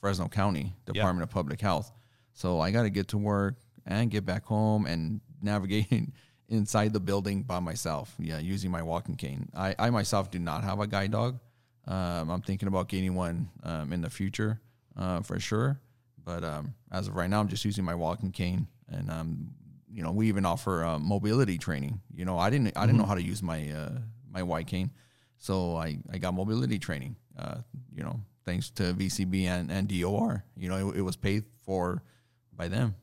Fresno 0.00 0.28
County 0.28 0.74
Department 0.86 1.24
of 1.24 1.30
Public 1.30 1.60
Health. 1.60 1.92
So 2.32 2.60
I 2.60 2.70
got 2.70 2.82
to 2.82 2.90
get 2.90 3.08
to 3.08 3.18
work 3.18 3.56
and 3.86 4.10
get 4.10 4.24
back 4.24 4.44
home 4.44 4.86
and 4.86 5.20
navigating 5.42 6.12
inside 6.48 6.92
the 6.92 7.00
building 7.00 7.42
by 7.42 7.60
myself. 7.60 8.14
Yeah, 8.18 8.38
using 8.38 8.70
my 8.70 8.82
walking 8.82 9.16
cane. 9.16 9.48
I, 9.54 9.74
I 9.78 9.90
myself 9.90 10.30
do 10.30 10.38
not 10.38 10.64
have 10.64 10.80
a 10.80 10.86
guide 10.86 11.12
dog. 11.12 11.38
Um, 11.86 12.30
I'm 12.30 12.42
thinking 12.42 12.68
about 12.68 12.88
getting 12.88 13.14
one 13.14 13.48
um, 13.62 13.92
in 13.92 14.00
the 14.02 14.10
future 14.10 14.60
uh, 14.96 15.22
for 15.22 15.40
sure. 15.40 15.80
But 16.24 16.44
um, 16.44 16.74
as 16.92 17.08
of 17.08 17.16
right 17.16 17.28
now, 17.28 17.40
I'm 17.40 17.48
just 17.48 17.64
using 17.64 17.84
my 17.84 17.94
walking 17.94 18.30
cane, 18.30 18.68
and 18.88 19.10
I'm 19.10 19.54
you 19.92 20.02
know, 20.02 20.12
we 20.12 20.28
even 20.28 20.46
offer 20.46 20.84
uh, 20.84 20.98
mobility 20.98 21.58
training. 21.58 22.00
You 22.14 22.24
know, 22.24 22.38
I 22.38 22.50
didn't 22.50 22.76
I 22.76 22.82
didn't 22.82 22.92
mm-hmm. 22.92 22.98
know 22.98 23.06
how 23.06 23.14
to 23.14 23.22
use 23.22 23.42
my 23.42 23.70
uh, 23.70 23.98
my 24.30 24.42
white 24.42 24.66
cane, 24.66 24.90
so 25.36 25.76
I, 25.76 25.98
I 26.12 26.18
got 26.18 26.34
mobility 26.34 26.78
training. 26.78 27.16
Uh, 27.38 27.56
you 27.94 28.02
know, 28.02 28.20
thanks 28.44 28.70
to 28.70 28.94
VCB 28.94 29.44
and, 29.44 29.70
and 29.70 29.88
DOR. 29.88 30.44
You 30.56 30.68
know, 30.68 30.90
it, 30.90 30.98
it 30.98 31.02
was 31.02 31.16
paid 31.16 31.44
for 31.64 32.02
by 32.54 32.68
them. 32.68 32.94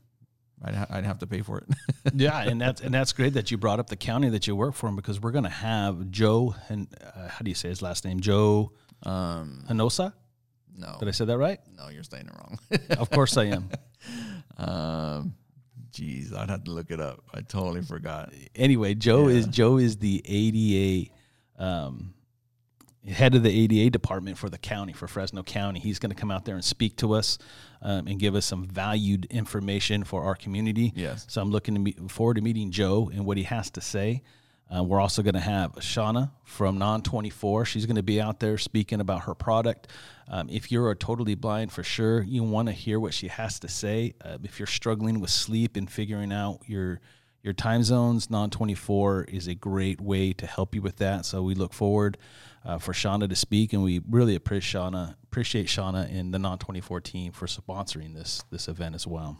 I'd, 0.63 0.73
ha- 0.73 0.87
I'd 0.89 1.05
have 1.05 1.19
to 1.19 1.27
pay 1.27 1.41
for 1.41 1.59
it. 1.59 1.65
yeah, 2.15 2.41
and 2.41 2.59
that's 2.59 2.81
and 2.81 2.93
that's 2.93 3.13
great 3.13 3.33
that 3.33 3.51
you 3.51 3.57
brought 3.57 3.79
up 3.79 3.87
the 3.87 3.95
county 3.95 4.29
that 4.29 4.47
you 4.47 4.55
work 4.55 4.73
for 4.73 4.91
because 4.91 5.21
we're 5.21 5.31
going 5.31 5.43
to 5.43 5.49
have 5.49 6.09
Joe 6.09 6.55
and 6.69 6.87
uh, 7.01 7.27
how 7.27 7.39
do 7.43 7.49
you 7.49 7.55
say 7.55 7.69
his 7.69 7.81
last 7.81 8.05
name? 8.05 8.19
Joe 8.19 8.71
um, 9.03 9.63
Hanosa. 9.69 10.13
No, 10.75 10.95
did 10.99 11.07
I 11.07 11.11
say 11.11 11.25
that 11.25 11.37
right? 11.37 11.59
No, 11.75 11.89
you're 11.89 12.03
saying 12.03 12.27
it 12.27 12.33
wrong. 12.33 12.59
of 12.99 13.09
course 13.09 13.37
I 13.37 13.45
am. 13.45 13.69
Um, 14.59 15.35
Jeez, 15.97 16.35
I'd 16.35 16.49
have 16.49 16.63
to 16.65 16.71
look 16.71 16.91
it 16.91 16.99
up. 16.99 17.23
I 17.33 17.41
totally 17.41 17.81
forgot. 17.81 18.31
Anyway, 18.55 18.93
Joe 18.93 19.27
yeah. 19.27 19.37
is 19.37 19.47
Joe 19.47 19.77
is 19.77 19.97
the 19.97 20.21
ADA 20.25 21.11
um, 21.57 22.13
head 23.07 23.33
of 23.33 23.41
the 23.41 23.49
ADA 23.49 23.89
department 23.89 24.37
for 24.37 24.49
the 24.49 24.57
county, 24.57 24.93
for 24.93 25.07
Fresno 25.07 25.41
County. 25.41 25.79
He's 25.79 25.97
going 25.97 26.11
to 26.11 26.15
come 26.15 26.29
out 26.29 26.45
there 26.45 26.55
and 26.55 26.63
speak 26.63 26.97
to 26.97 27.13
us 27.13 27.39
um, 27.81 28.07
and 28.07 28.19
give 28.19 28.35
us 28.35 28.45
some 28.45 28.65
valued 28.65 29.25
information 29.25 30.03
for 30.03 30.23
our 30.23 30.35
community. 30.35 30.93
Yes. 30.95 31.25
So 31.29 31.41
I'm 31.41 31.49
looking 31.49 31.73
to 31.73 31.79
meet, 31.79 32.11
forward 32.11 32.35
to 32.35 32.41
meeting 32.41 32.69
Joe 32.69 33.09
and 33.11 33.25
what 33.25 33.37
he 33.37 33.43
has 33.43 33.71
to 33.71 33.81
say. 33.81 34.21
Uh, 34.75 34.83
we're 34.83 34.99
also 34.99 35.23
going 35.23 35.33
to 35.33 35.39
have 35.39 35.73
Shauna 35.75 36.31
from 36.43 36.77
Non 36.77 37.01
24. 37.01 37.65
She's 37.65 37.85
going 37.85 37.95
to 37.95 38.03
be 38.03 38.19
out 38.19 38.39
there 38.39 38.57
speaking 38.57 38.99
about 38.99 39.23
her 39.23 39.33
product. 39.33 39.87
Um, 40.29 40.49
if 40.49 40.71
you're 40.71 40.91
a 40.91 40.95
totally 40.95 41.35
blind, 41.35 41.71
for 41.71 41.83
sure, 41.83 42.21
you 42.21 42.43
want 42.43 42.67
to 42.67 42.73
hear 42.73 42.99
what 42.99 43.13
she 43.13 43.27
has 43.27 43.59
to 43.61 43.67
say. 43.69 44.13
Uh, 44.23 44.37
if 44.43 44.59
you're 44.59 44.67
struggling 44.67 45.19
with 45.19 45.29
sleep 45.29 45.77
and 45.77 45.89
figuring 45.89 46.33
out 46.33 46.59
your 46.67 46.99
your 47.43 47.53
time 47.53 47.83
zones, 47.83 48.29
Non 48.29 48.49
24 48.49 49.25
is 49.25 49.47
a 49.47 49.55
great 49.55 50.01
way 50.01 50.33
to 50.33 50.45
help 50.45 50.75
you 50.75 50.81
with 50.81 50.97
that. 50.97 51.25
So 51.25 51.43
we 51.43 51.55
look 51.55 51.71
forward 51.71 52.17
uh, 52.65 52.77
for 52.77 52.91
Shauna 52.91 53.29
to 53.29 53.35
speak, 53.35 53.71
and 53.71 53.83
we 53.83 54.01
really 54.09 54.35
appreciate 54.35 54.81
Shauna, 54.81 55.15
appreciate 55.23 55.67
Shauna 55.67 56.13
and 56.13 56.33
the 56.33 56.39
Non 56.39 56.57
24 56.57 56.99
team 57.01 57.31
for 57.31 57.45
sponsoring 57.45 58.13
this 58.13 58.43
this 58.51 58.67
event 58.67 58.95
as 58.95 59.07
well. 59.07 59.37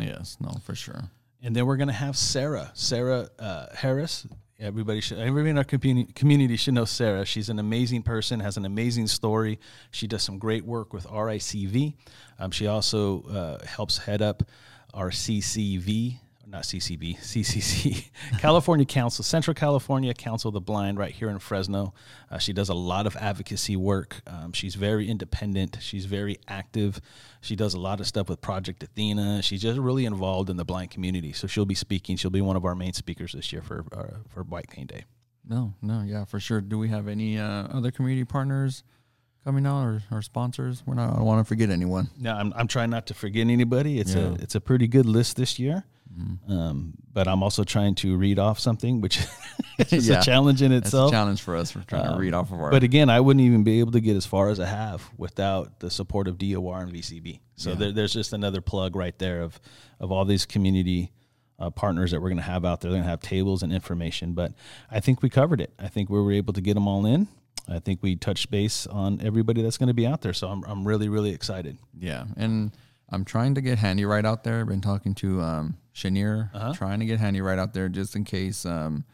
Yes, 0.00 0.36
no, 0.40 0.50
for 0.64 0.74
sure. 0.74 1.10
And 1.42 1.54
then 1.54 1.66
we're 1.66 1.76
going 1.76 1.88
to 1.88 1.94
have 1.94 2.16
Sarah, 2.16 2.72
Sarah 2.74 3.28
uh, 3.38 3.66
Harris. 3.74 4.26
Everybody 4.60 5.00
should, 5.00 5.18
everybody 5.18 5.50
in 5.50 5.58
our 5.58 5.64
community, 5.64 6.56
should 6.56 6.74
know 6.74 6.84
Sarah. 6.84 7.24
She's 7.24 7.48
an 7.48 7.58
amazing 7.58 8.04
person, 8.04 8.38
has 8.38 8.56
an 8.56 8.64
amazing 8.64 9.08
story. 9.08 9.58
She 9.90 10.06
does 10.06 10.22
some 10.22 10.38
great 10.38 10.64
work 10.64 10.92
with 10.92 11.06
RICV. 11.08 11.94
Um, 12.38 12.52
she 12.52 12.68
also 12.68 13.22
uh, 13.22 13.66
helps 13.66 13.98
head 13.98 14.22
up 14.22 14.44
our 14.92 15.10
CCV, 15.10 16.20
not 16.54 16.62
CCB, 16.62 17.18
CCC, 17.18 18.10
California 18.38 18.86
Council, 18.86 19.24
Central 19.24 19.54
California 19.54 20.14
Council 20.14 20.48
of 20.48 20.54
the 20.54 20.60
Blind, 20.60 20.98
right 20.98 21.12
here 21.12 21.28
in 21.28 21.40
Fresno. 21.40 21.92
Uh, 22.30 22.38
she 22.38 22.52
does 22.52 22.68
a 22.68 22.74
lot 22.74 23.06
of 23.08 23.16
advocacy 23.16 23.74
work. 23.76 24.22
Um, 24.26 24.52
she's 24.52 24.76
very 24.76 25.08
independent. 25.08 25.78
She's 25.80 26.04
very 26.06 26.38
active. 26.46 27.00
She 27.40 27.56
does 27.56 27.74
a 27.74 27.78
lot 27.80 27.98
of 28.00 28.06
stuff 28.06 28.28
with 28.28 28.40
Project 28.40 28.84
Athena. 28.84 29.42
She's 29.42 29.62
just 29.62 29.80
really 29.80 30.04
involved 30.04 30.48
in 30.48 30.56
the 30.56 30.64
blind 30.64 30.90
community. 30.92 31.32
So 31.32 31.48
she'll 31.48 31.66
be 31.66 31.74
speaking. 31.74 32.16
She'll 32.16 32.30
be 32.30 32.40
one 32.40 32.54
of 32.56 32.64
our 32.64 32.76
main 32.76 32.92
speakers 32.92 33.32
this 33.32 33.52
year 33.52 33.60
for 33.62 33.84
uh, 33.92 34.18
for 34.28 34.44
White 34.44 34.70
Cane 34.70 34.86
Day. 34.86 35.04
No, 35.46 35.74
no, 35.82 36.02
yeah, 36.06 36.24
for 36.24 36.38
sure. 36.38 36.60
Do 36.60 36.78
we 36.78 36.88
have 36.88 37.08
any 37.08 37.36
uh, 37.38 37.66
other 37.76 37.90
community 37.90 38.24
partners 38.24 38.84
coming 39.44 39.66
out 39.66 39.82
or, 39.84 40.02
or 40.12 40.22
sponsors? 40.22 40.84
We're 40.86 40.94
not. 40.94 41.12
I 41.14 41.16
don't 41.16 41.24
want 41.24 41.44
to 41.44 41.48
forget 41.48 41.68
anyone. 41.68 42.08
No, 42.18 42.32
I'm, 42.32 42.52
I'm 42.56 42.68
trying 42.68 42.90
not 42.90 43.06
to 43.08 43.14
forget 43.14 43.48
anybody. 43.48 43.98
It's 43.98 44.14
Yeah. 44.14 44.28
a 44.28 44.32
it's 44.34 44.54
a 44.54 44.60
pretty 44.60 44.86
good 44.86 45.04
list 45.06 45.36
this 45.36 45.58
year. 45.58 45.84
Um, 46.48 46.94
but 47.12 47.26
I'm 47.28 47.42
also 47.42 47.64
trying 47.64 47.94
to 47.96 48.16
read 48.16 48.38
off 48.38 48.58
something, 48.60 49.00
which 49.00 49.18
is 49.90 50.08
Yeah. 50.08 50.20
a 50.20 50.22
challenge 50.22 50.62
in 50.62 50.70
That's 50.72 50.86
itself. 50.86 51.10
a 51.10 51.12
challenge 51.14 51.42
for 51.42 51.56
us. 51.56 51.74
We're 51.74 51.82
trying 51.82 52.04
to 52.04 52.12
Um, 52.14 52.18
read 52.20 52.34
off 52.34 52.52
of 52.52 52.60
our. 52.60 52.70
But 52.70 52.82
again, 52.82 53.10
I 53.10 53.20
wouldn't 53.20 53.44
even 53.44 53.64
be 53.64 53.80
able 53.80 53.92
to 53.92 54.00
get 54.00 54.16
as 54.16 54.26
far 54.26 54.48
as 54.48 54.60
I 54.60 54.66
have 54.66 55.02
without 55.18 55.80
the 55.80 55.90
support 55.90 56.28
of 56.28 56.38
DOR 56.38 56.82
and 56.82 56.92
VCB. 56.92 57.40
So 57.56 57.70
Yeah. 57.70 57.76
there, 57.76 57.92
there's 57.92 58.12
just 58.12 58.32
another 58.32 58.60
plug 58.60 58.96
right 58.96 59.18
there 59.18 59.42
of 59.42 59.60
of 60.00 60.10
all 60.12 60.24
these 60.24 60.44
community 60.46 61.12
uh, 61.58 61.70
partners 61.70 62.10
that 62.10 62.20
we're 62.20 62.28
going 62.28 62.36
to 62.36 62.42
have 62.42 62.64
out 62.64 62.80
there. 62.80 62.90
They're 62.90 62.98
going 62.98 63.04
to 63.06 63.10
have 63.10 63.20
tables 63.20 63.62
and 63.62 63.72
information. 63.72 64.34
But 64.34 64.52
I 64.90 64.98
think 65.00 65.22
we 65.22 65.30
covered 65.30 65.60
it. 65.60 65.72
I 65.78 65.86
think 65.88 66.10
we 66.10 66.20
were 66.20 66.32
able 66.32 66.52
to 66.52 66.60
get 66.60 66.74
them 66.74 66.88
all 66.88 67.06
in. 67.06 67.28
I 67.68 67.78
think 67.78 68.02
we 68.02 68.16
touched 68.16 68.50
base 68.50 68.86
on 68.88 69.20
everybody 69.22 69.62
that's 69.62 69.78
going 69.78 69.86
to 69.86 69.94
be 69.94 70.06
out 70.06 70.20
there. 70.20 70.32
So 70.34 70.48
I'm 70.48 70.64
I'm 70.64 70.86
really 70.86 71.08
really 71.08 71.30
excited. 71.32 71.78
Yeah, 71.98 72.24
and 72.36 72.72
I'm 73.10 73.24
trying 73.24 73.54
to 73.54 73.60
get 73.60 73.78
Handy 73.78 74.04
Ride 74.04 74.26
out 74.26 74.44
there. 74.44 74.60
I've 74.60 74.66
been 74.68 74.80
talking 74.80 75.14
to 75.16 75.40
um, 75.42 75.76
Chenier, 75.94 76.50
Uh-huh. 76.54 76.72
trying 76.72 77.00
to 77.00 77.06
get 77.06 77.20
Handy 77.20 77.40
Ride 77.40 77.58
out 77.58 77.74
there 77.74 77.88
just 77.88 78.16
in 78.16 78.24
case 78.24 78.64
um, 78.66 79.04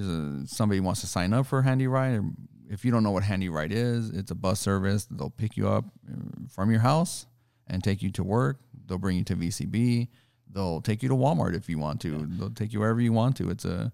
uh, 0.00 0.46
somebody 0.46 0.80
wants 0.80 1.00
to 1.02 1.06
sign 1.06 1.32
up 1.32 1.46
for 1.46 1.62
Handy 1.62 1.86
Ride. 1.86 2.14
Or 2.18 2.24
if 2.70 2.84
you 2.84 2.90
don't 2.90 3.02
know 3.02 3.10
what 3.10 3.22
Handy 3.24 3.48
Ride 3.48 3.72
is, 3.72 4.10
it's 4.10 4.30
a 4.30 4.34
bus 4.34 4.60
service. 4.60 5.06
They'll 5.10 5.30
pick 5.30 5.56
you 5.56 5.68
up 5.68 5.84
uh, 6.10 6.16
from 6.48 6.70
your 6.70 6.80
house 6.80 7.26
and 7.66 7.84
take 7.84 8.02
you 8.02 8.10
to 8.12 8.24
work. 8.24 8.58
They'll 8.86 8.98
bring 8.98 9.18
you 9.18 9.24
to 9.24 9.36
VCB. 9.36 10.08
They'll 10.50 10.80
take 10.80 11.02
you 11.02 11.08
to 11.10 11.14
Walmart 11.14 11.54
if 11.54 11.68
you 11.68 11.78
want 11.78 12.00
to. 12.02 12.26
They'll 12.30 12.50
take 12.50 12.72
you 12.72 12.80
wherever 12.80 13.00
you 13.00 13.12
want 13.12 13.36
to. 13.36 13.50
It's 13.50 13.66
a 13.66 13.92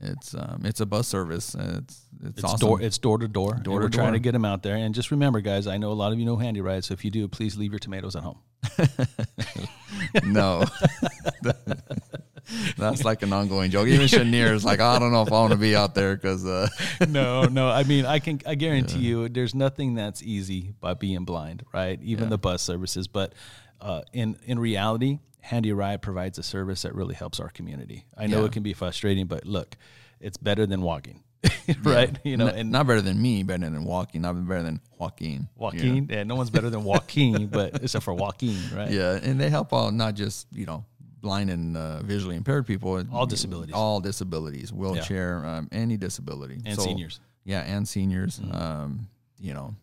it's 0.00 0.34
um, 0.34 0.62
it's 0.64 0.80
a 0.80 0.86
bus 0.86 1.06
service. 1.08 1.54
It's 1.54 2.02
it's, 2.22 2.38
It's 2.38 2.44
awesome. 2.44 2.58
door 2.68 2.82
it's 2.82 2.98
door 2.98 3.18
to 3.18 3.28
door. 3.28 3.50
Door 3.50 3.54
and 3.56 3.64
to 3.64 3.70
We're 3.70 3.88
trying 3.88 4.06
door. 4.08 4.12
to 4.14 4.18
get 4.18 4.32
them 4.32 4.44
out 4.44 4.62
there. 4.62 4.76
And 4.76 4.94
just 4.94 5.10
remember, 5.10 5.40
guys, 5.40 5.66
I 5.66 5.76
know 5.78 5.90
a 5.92 5.94
lot 5.94 6.12
of 6.12 6.18
you 6.18 6.24
know 6.26 6.36
Handy 6.36 6.60
Ride. 6.60 6.84
So 6.84 6.94
if 6.94 7.04
you 7.04 7.10
do, 7.10 7.28
please 7.28 7.56
leave 7.56 7.72
your 7.72 7.78
tomatoes 7.78 8.16
at 8.16 8.22
home. 8.22 8.38
No. 10.24 10.64
That's 12.76 13.04
like 13.04 13.22
an 13.22 13.32
ongoing 13.32 13.70
joke. 13.70 13.88
Even 13.88 14.06
Chenier 14.06 14.52
is 14.52 14.64
like, 14.64 14.78
I 14.80 14.98
don't 14.98 15.12
know 15.12 15.22
if 15.22 15.28
I 15.32 15.36
want 15.40 15.52
to 15.52 15.58
be 15.58 15.74
out 15.74 15.94
there 15.94 16.14
because, 16.14 16.44
uh, 16.46 16.68
no, 17.08 17.44
no. 17.44 17.68
I 17.68 17.84
mean, 17.84 18.04
I 18.04 18.18
can. 18.18 18.40
I 18.46 18.54
guarantee 18.54 18.98
you, 19.00 19.28
there's 19.28 19.54
nothing 19.54 19.94
that's 19.94 20.22
easy 20.22 20.74
by 20.80 20.94
being 20.94 21.24
blind, 21.24 21.64
right? 21.72 21.98
Even 22.02 22.24
Yeah. 22.24 22.30
the 22.30 22.38
bus 22.38 22.62
services. 22.62 23.06
But 23.08 23.32
uh, 23.80 24.02
in 24.12 24.36
in 24.44 24.58
reality, 24.58 25.20
Handy 25.44 25.72
Ride 25.72 26.00
provides 26.02 26.38
a 26.38 26.42
service 26.42 26.82
that 26.82 26.94
really 26.94 27.14
helps 27.14 27.38
our 27.40 27.48
community. 27.50 28.04
I 28.16 28.26
know 28.26 28.40
Yeah. 28.40 28.46
it 28.46 28.52
can 28.52 28.62
be 28.62 28.72
frustrating, 28.72 29.26
but 29.26 29.44
look, 29.46 29.76
it's 30.20 30.36
better 30.38 30.64
than 30.66 30.80
walking, 30.82 31.22
right? 31.82 32.16
You 32.24 32.36
know, 32.38 32.46
n- 32.46 32.54
and 32.56 32.70
not 32.72 32.86
better 32.86 33.02
than 33.02 33.20
me, 33.20 33.42
better 33.42 33.68
than 33.68 33.84
Walking, 33.84 34.22
not 34.22 34.32
better 34.48 34.62
than 34.62 34.80
Joaquin. 34.98 35.48
Joaquin, 35.56 36.08
yeah, 36.10 36.22
no 36.24 36.34
one's 36.36 36.48
better 36.50 36.70
than 36.70 36.82
Joaquin, 36.84 37.46
but 37.58 37.82
except 37.82 38.04
for 38.04 38.14
Joaquin, 38.14 38.58
right? 38.74 38.90
Yeah, 38.90 39.18
and 39.22 39.38
they 39.38 39.50
help 39.50 39.72
out 39.74 39.92
not 39.92 40.14
just 40.14 40.46
you 40.52 40.64
know 40.66 40.84
blind 41.20 41.50
and 41.50 41.76
uh, 41.76 42.02
visually 42.02 42.36
impaired 42.36 42.66
people, 42.66 43.02
All 43.12 43.26
disabilities. 43.26 43.74
all 43.74 44.00
disabilities, 44.00 44.72
wheelchair, 44.72 45.44
um, 45.44 45.68
any 45.72 45.96
disability, 45.96 46.60
And 46.64 46.76
So- 46.76 46.84
seniors. 46.84 47.14
Mm-hmm. 47.16 47.50
Yeah, 47.50 47.60
and 47.60 47.86
seniors. 47.86 48.40
Um, 48.50 49.08
you 49.38 49.52
know, 49.52 49.74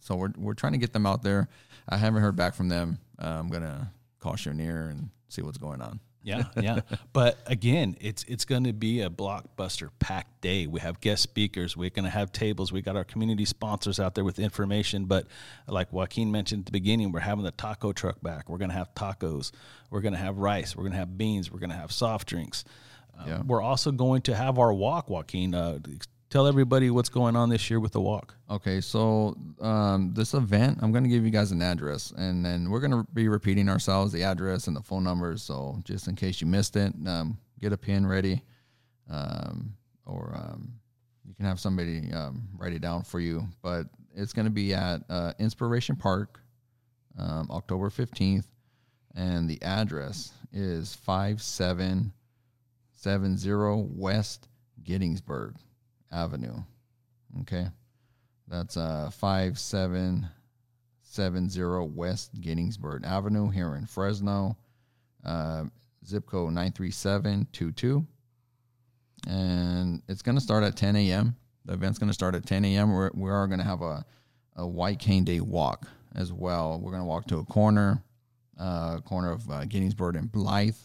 so 0.00 0.16
we're 0.16 0.32
we're 0.38 0.54
trying 0.54 0.72
to 0.72 0.78
get 0.78 0.94
them 0.94 1.04
out 1.04 1.22
there. 1.22 1.48
I 1.86 1.98
haven't 1.98 2.22
heard 2.22 2.36
back 2.36 2.54
from 2.54 2.68
them. 2.70 2.98
Uh, 3.18 3.26
I'm 3.40 3.48
gonna 3.48 3.92
call 4.24 4.36
Chenier 4.36 4.90
and 4.90 5.10
see 5.28 5.42
what's 5.42 5.58
going 5.58 5.80
on. 5.82 6.00
Yeah, 6.22 6.44
yeah. 6.56 6.80
but 7.12 7.36
again, 7.46 7.98
it's 8.00 8.24
it's 8.24 8.46
going 8.46 8.64
to 8.64 8.72
be 8.72 9.02
a 9.02 9.10
blockbuster 9.10 9.90
packed 9.98 10.40
day. 10.40 10.66
We 10.66 10.80
have 10.80 10.98
guest 11.02 11.22
speakers. 11.22 11.76
We're 11.76 11.90
going 11.90 12.06
to 12.06 12.10
have 12.10 12.32
tables. 12.32 12.72
We 12.72 12.80
got 12.80 12.96
our 12.96 13.04
community 13.04 13.44
sponsors 13.44 14.00
out 14.00 14.14
there 14.14 14.24
with 14.24 14.38
information. 14.38 15.04
But 15.04 15.26
like 15.68 15.92
Joaquin 15.92 16.32
mentioned 16.32 16.60
at 16.60 16.66
the 16.66 16.72
beginning, 16.72 17.12
we're 17.12 17.20
having 17.20 17.44
the 17.44 17.50
taco 17.50 17.92
truck 17.92 18.22
back. 18.22 18.48
We're 18.48 18.56
going 18.56 18.70
to 18.70 18.76
have 18.76 18.94
tacos. 18.94 19.52
We're 19.90 20.00
going 20.00 20.14
to 20.14 20.18
have 20.18 20.38
rice. 20.38 20.74
We're 20.74 20.84
going 20.84 20.92
to 20.92 20.98
have 20.98 21.18
beans. 21.18 21.52
We're 21.52 21.60
going 21.60 21.68
to 21.70 21.76
have 21.76 21.92
soft 21.92 22.26
drinks. 22.26 22.64
Um, 23.18 23.28
Yeah. 23.28 23.42
We're 23.42 23.62
also 23.62 23.92
going 23.92 24.22
to 24.22 24.34
have 24.34 24.58
our 24.58 24.72
walk, 24.72 25.10
Joaquin. 25.10 25.54
Uh, 25.54 25.78
tell 26.34 26.46
everybody 26.48 26.90
what's 26.90 27.08
going 27.08 27.36
on 27.36 27.48
this 27.48 27.70
year 27.70 27.78
with 27.78 27.92
the 27.92 28.00
walk. 28.00 28.34
Okay, 28.50 28.80
so 28.80 29.36
um, 29.60 30.12
this 30.14 30.34
event, 30.34 30.80
I'm 30.82 30.90
going 30.90 31.04
to 31.04 31.08
give 31.08 31.24
you 31.24 31.30
guys 31.30 31.52
an 31.52 31.62
address, 31.62 32.12
and 32.16 32.44
then 32.44 32.70
we're 32.70 32.80
going 32.80 32.90
to 32.90 33.06
be 33.14 33.28
repeating 33.28 33.68
ourselves 33.68 34.10
the 34.10 34.24
address 34.24 34.66
and 34.66 34.76
the 34.76 34.82
phone 34.82 35.04
numbers. 35.04 35.44
So 35.44 35.80
just 35.84 36.08
in 36.08 36.16
case 36.16 36.40
you 36.40 36.48
missed 36.48 36.74
it, 36.74 36.92
um, 37.06 37.38
get 37.60 37.72
a 37.72 37.76
pen 37.76 38.04
ready, 38.04 38.42
um, 39.08 39.76
or 40.06 40.32
um, 40.34 40.72
you 41.24 41.36
can 41.36 41.44
have 41.44 41.60
somebody 41.60 42.12
um, 42.12 42.48
write 42.58 42.72
it 42.72 42.82
down 42.82 43.04
for 43.04 43.20
you. 43.20 43.46
But 43.62 43.86
it's 44.12 44.32
going 44.32 44.46
to 44.46 44.50
be 44.50 44.74
at 44.74 45.02
uh, 45.08 45.34
Inspiration 45.38 45.94
Park, 45.94 46.40
um, 47.16 47.48
October 47.48 47.90
15th, 47.90 48.46
and 49.14 49.48
the 49.48 49.62
address 49.62 50.32
is 50.52 50.96
5770 50.96 53.88
West 53.94 54.48
Gettysburg 54.82 55.54
Avenue. 56.14 56.62
Okay. 57.40 57.66
That's 58.46 58.76
uh 58.76 59.10
five 59.10 59.58
seven 59.58 60.28
seven 61.02 61.48
zero 61.50 61.84
West 61.84 62.30
Gettysburg 62.40 63.04
Avenue 63.04 63.50
here 63.50 63.74
in 63.74 63.86
Fresno. 63.86 64.56
Uh, 65.24 65.64
zip 66.06 66.26
code 66.26 66.52
nine 66.52 66.72
three 66.72 66.90
seven 66.90 67.46
two 67.52 67.72
two. 67.72 68.06
And 69.26 70.02
it's 70.08 70.22
gonna 70.22 70.40
start 70.40 70.64
at 70.64 70.76
ten 70.76 70.96
a.m. 70.96 71.34
The 71.64 71.72
event's 71.72 71.98
gonna 71.98 72.12
start 72.12 72.34
at 72.34 72.46
ten 72.46 72.64
a.m. 72.64 72.92
We're 72.92 73.10
we 73.14 73.30
are 73.30 73.46
gonna 73.46 73.64
have 73.64 73.82
a 73.82 74.04
a 74.56 74.66
White 74.66 74.98
Cane 74.98 75.24
Day 75.24 75.40
walk 75.40 75.88
as 76.14 76.32
well. 76.32 76.78
We're 76.80 76.92
gonna 76.92 77.06
walk 77.06 77.26
to 77.28 77.38
a 77.38 77.44
corner, 77.44 78.02
uh, 78.58 78.98
corner 79.00 79.32
of 79.32 79.50
uh, 79.50 79.64
and 79.70 80.30
Blythe, 80.30 80.76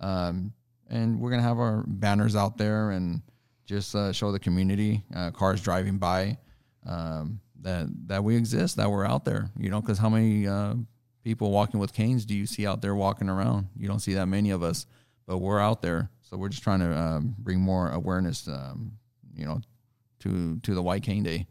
um, 0.00 0.52
and 0.88 1.20
we're 1.20 1.30
gonna 1.30 1.42
have 1.42 1.58
our 1.58 1.84
banners 1.86 2.36
out 2.36 2.56
there 2.56 2.92
and 2.92 3.22
just 3.70 3.94
uh, 3.94 4.12
show 4.12 4.32
the 4.32 4.38
community, 4.40 5.04
uh, 5.14 5.30
cars 5.30 5.62
driving 5.62 5.96
by, 5.96 6.36
um, 6.84 7.40
that 7.60 7.86
that 8.08 8.24
we 8.24 8.36
exist, 8.36 8.76
that 8.76 8.90
we're 8.90 9.06
out 9.06 9.24
there. 9.24 9.48
You 9.56 9.70
know, 9.70 9.80
because 9.80 9.96
how 9.96 10.08
many 10.08 10.46
uh, 10.46 10.74
people 11.22 11.52
walking 11.52 11.78
with 11.78 11.92
canes 11.92 12.24
do 12.24 12.34
you 12.34 12.46
see 12.46 12.66
out 12.66 12.82
there 12.82 12.96
walking 12.96 13.28
around? 13.28 13.68
You 13.76 13.86
don't 13.86 14.00
see 14.00 14.14
that 14.14 14.26
many 14.26 14.50
of 14.50 14.64
us, 14.64 14.86
but 15.26 15.38
we're 15.38 15.60
out 15.60 15.82
there. 15.82 16.10
So 16.22 16.36
we're 16.36 16.48
just 16.48 16.64
trying 16.64 16.80
to 16.80 16.98
um, 16.98 17.34
bring 17.38 17.60
more 17.60 17.90
awareness, 17.90 18.48
um, 18.48 18.92
you 19.34 19.46
know, 19.46 19.60
to 20.20 20.58
to 20.58 20.74
the 20.74 20.82
White 20.82 21.04
Cane 21.04 21.22
Day. 21.22 21.46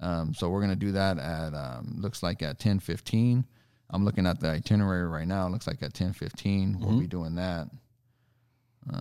Um, 0.00 0.34
so 0.34 0.48
we're 0.48 0.60
gonna 0.60 0.74
do 0.74 0.90
that 0.92 1.18
at 1.18 1.54
um, 1.54 1.94
looks 1.98 2.24
like 2.24 2.42
at 2.42 2.58
ten 2.58 2.80
fifteen. 2.80 3.44
I'm 3.88 4.04
looking 4.04 4.26
at 4.26 4.40
the 4.40 4.48
itinerary 4.48 5.06
right 5.06 5.28
now. 5.28 5.46
It 5.46 5.50
looks 5.50 5.68
like 5.68 5.80
at 5.82 5.94
ten 5.94 6.12
we'll 6.80 6.98
be 6.98 7.06
doing 7.06 7.36
that. 7.36 7.68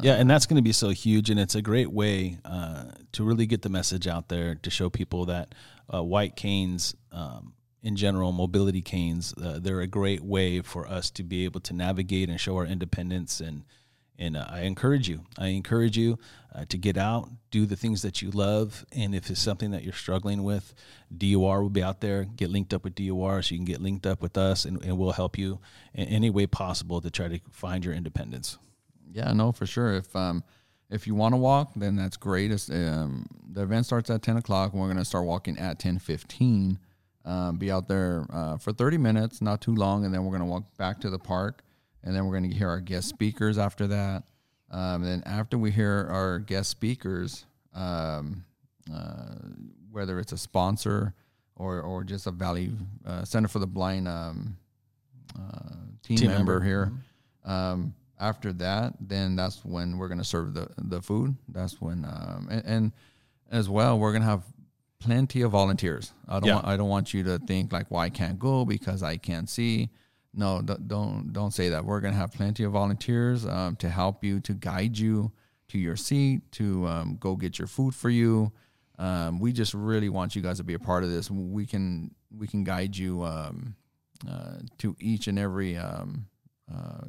Yeah, 0.02 0.14
and 0.14 0.30
that's 0.30 0.46
going 0.46 0.58
to 0.58 0.62
be 0.62 0.74
so 0.74 0.90
huge, 0.90 1.30
and 1.30 1.40
it's 1.40 1.56
a 1.56 1.62
great 1.62 1.92
way 1.92 2.38
uh, 2.46 2.86
to 3.14 3.24
really 3.24 3.46
get 3.46 3.64
the 3.64 3.70
message 3.70 4.08
out 4.08 4.30
there 4.30 4.56
to 4.56 4.70
show 4.70 4.90
people 4.90 5.26
that 5.26 5.56
uh, 5.92 6.04
white 6.04 6.36
canes 6.36 6.96
um, 7.12 7.54
in 7.84 7.96
general, 7.96 8.32
mobility 8.32 8.82
canes, 8.82 9.34
uh, 9.44 9.60
they're 9.60 9.82
a 9.82 9.88
great 9.88 10.22
way 10.22 10.62
for 10.62 10.88
us 10.88 11.10
to 11.12 11.24
be 11.24 11.46
able 11.46 11.60
to 11.62 11.74
navigate 11.74 12.30
and 12.30 12.40
show 12.40 12.56
our 12.58 12.66
independence. 12.66 13.40
And 13.40 13.64
and 14.20 14.38
uh, 14.38 14.46
I 14.48 14.62
encourage 14.62 15.10
you, 15.10 15.22
I 15.36 15.48
encourage 15.48 15.98
you 15.98 16.20
uh, 16.54 16.66
to 16.70 16.78
get 16.78 16.96
out, 16.96 17.32
do 17.50 17.66
the 17.66 17.76
things 17.76 18.04
that 18.04 18.22
you 18.22 18.30
love, 18.30 18.86
and 18.92 19.16
if 19.16 19.32
it's 19.32 19.42
something 19.42 19.72
that 19.72 19.84
you're 19.84 19.94
struggling 19.94 20.44
with, 20.44 20.76
DOR 21.18 21.64
will 21.64 21.72
be 21.72 21.82
out 21.82 22.02
there. 22.02 22.26
Get 22.26 22.52
linked 22.52 22.72
up 22.72 22.84
with 22.84 22.94
DOR 22.94 23.42
so 23.42 23.56
you 23.56 23.58
can 23.58 23.66
get 23.66 23.82
linked 23.82 24.06
up 24.06 24.22
with 24.22 24.38
us, 24.38 24.66
and, 24.66 24.84
and 24.86 25.00
we'll 25.00 25.14
help 25.14 25.40
you 25.40 25.60
in 25.96 26.08
any 26.08 26.30
way 26.30 26.46
possible 26.46 27.02
to 27.02 27.10
try 27.10 27.30
to 27.30 27.40
find 27.50 27.84
your 27.84 27.96
independence. 27.96 28.60
Yeah, 29.12 29.32
no, 29.34 29.52
for 29.52 29.66
sure. 29.66 29.94
If 29.94 30.16
um, 30.16 30.44
if 30.90 31.08
you 31.08 31.16
want 31.16 31.34
to 31.34 31.38
walk, 31.38 31.72
then 31.76 31.96
that's 31.96 32.18
great. 32.18 32.52
It's, 32.52 32.70
um, 32.70 33.26
the 33.52 33.64
event 33.64 33.86
starts 33.86 34.10
at 34.10 34.22
ten 34.22 34.38
o'clock, 34.38 34.74
and 34.74 34.82
we're 34.82 34.88
gonna 34.88 35.06
start 35.06 35.26
walking 35.26 35.58
at 35.58 35.80
ten 35.80 36.00
fifteen. 36.00 36.80
Um, 37.24 37.58
be 37.58 37.70
out 37.72 37.88
there 37.88 38.26
uh, 38.32 38.58
for 38.58 38.74
30 38.74 38.98
minutes, 38.98 39.42
not 39.42 39.62
too 39.62 39.76
long, 39.76 40.06
and 40.06 40.14
then 40.14 40.24
we're 40.24 40.32
going 40.32 40.42
to 40.42 40.48
walk 40.48 40.76
back 40.78 41.00
to 41.02 41.10
the 41.12 41.20
park. 41.20 41.64
And 42.04 42.16
then 42.16 42.26
we're 42.26 42.40
going 42.40 42.50
to 42.50 42.58
hear 42.58 42.68
our 42.68 42.80
guest 42.80 43.10
speakers 43.10 43.60
after 43.60 43.86
that. 43.88 44.24
Um, 44.72 45.04
and 45.04 45.06
then 45.06 45.24
after 45.28 45.58
we 45.58 45.70
hear 45.70 46.08
our 46.10 46.40
guest 46.40 46.72
speakers, 46.72 47.46
um, 47.76 48.44
uh, 48.92 49.36
whether 49.92 50.20
it's 50.20 50.32
a 50.32 50.38
sponsor 50.38 51.14
or, 51.56 51.82
or 51.82 52.04
just 52.04 52.26
a 52.26 52.32
Valley 52.32 52.72
uh, 53.06 53.24
Center 53.24 53.48
for 53.48 53.60
the 53.60 53.68
Blind 53.68 54.08
um, 54.08 54.58
uh, 55.38 55.76
team, 56.02 56.18
Team 56.18 56.30
member, 56.30 56.60
member. 56.60 56.66
here, 56.66 56.92
um, 57.46 57.94
after 58.22 58.54
that, 58.54 58.94
then 59.02 59.36
that's 59.36 59.66
when 59.66 59.98
we're 59.98 60.08
going 60.08 60.20
to 60.20 60.24
serve 60.24 60.54
the, 60.54 60.70
the 60.78 61.02
food. 61.02 61.36
That's 61.50 61.82
when, 61.82 62.06
um, 62.06 62.48
and, 62.52 62.64
and 62.66 62.92
as 63.52 63.68
well, 63.68 63.98
we're 64.00 64.12
going 64.12 64.22
to 64.22 64.28
have 64.30 64.44
plenty 65.00 65.42
of 65.42 65.52
volunteers. 65.52 66.14
I 66.28 66.40
don't 66.40 66.48
Yeah. 66.48 66.56
want, 66.56 66.68
I 66.68 66.78
don't 66.78 66.90
want 66.90 67.14
you 67.14 67.24
to 67.24 67.40
think 67.40 67.74
like, 67.74 67.90
well, 67.92 68.02
I 68.02 68.10
can't 68.10 68.38
go 68.40 68.64
because 68.66 69.02
I 69.04 69.18
can't 69.18 69.50
see. 69.50 69.90
No, 70.34 70.62
th- 70.62 70.80
don't 70.88 71.34
don't 71.34 71.52
say 71.52 71.68
that. 71.70 71.84
We're 71.84 72.00
gonna 72.00 72.16
have 72.16 72.32
plenty 72.32 72.64
of 72.64 72.72
volunteers 72.72 73.46
um, 73.46 73.76
to 73.78 73.90
help 73.90 74.24
you, 74.24 74.40
to 74.42 74.54
guide 74.54 74.98
you 74.98 75.30
to 75.68 75.78
your 75.78 75.98
seat, 75.98 76.50
to 76.54 76.88
um, 76.88 77.18
go 77.20 77.36
get 77.36 77.60
your 77.60 77.68
food 77.68 77.94
for 77.94 78.10
you. 78.10 78.50
Um, 78.98 79.40
we 79.40 79.52
just 79.52 79.74
really 79.74 80.08
want 80.08 80.34
you 80.34 80.42
guys 80.42 80.58
to 80.60 80.64
be 80.64 80.74
a 80.74 80.80
part 80.80 81.04
of 81.04 81.10
this. 81.12 81.30
We 81.30 81.66
can 81.66 82.16
we 82.38 82.48
can 82.48 82.64
guide 82.64 82.96
you 82.96 83.24
um, 83.24 83.76
uh, 84.26 84.60
to 84.78 84.96
each 85.02 85.28
and 85.28 85.38
every 85.38 85.76
um, 85.76 86.28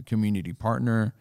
community 0.06 0.52
partner, 0.52 1.14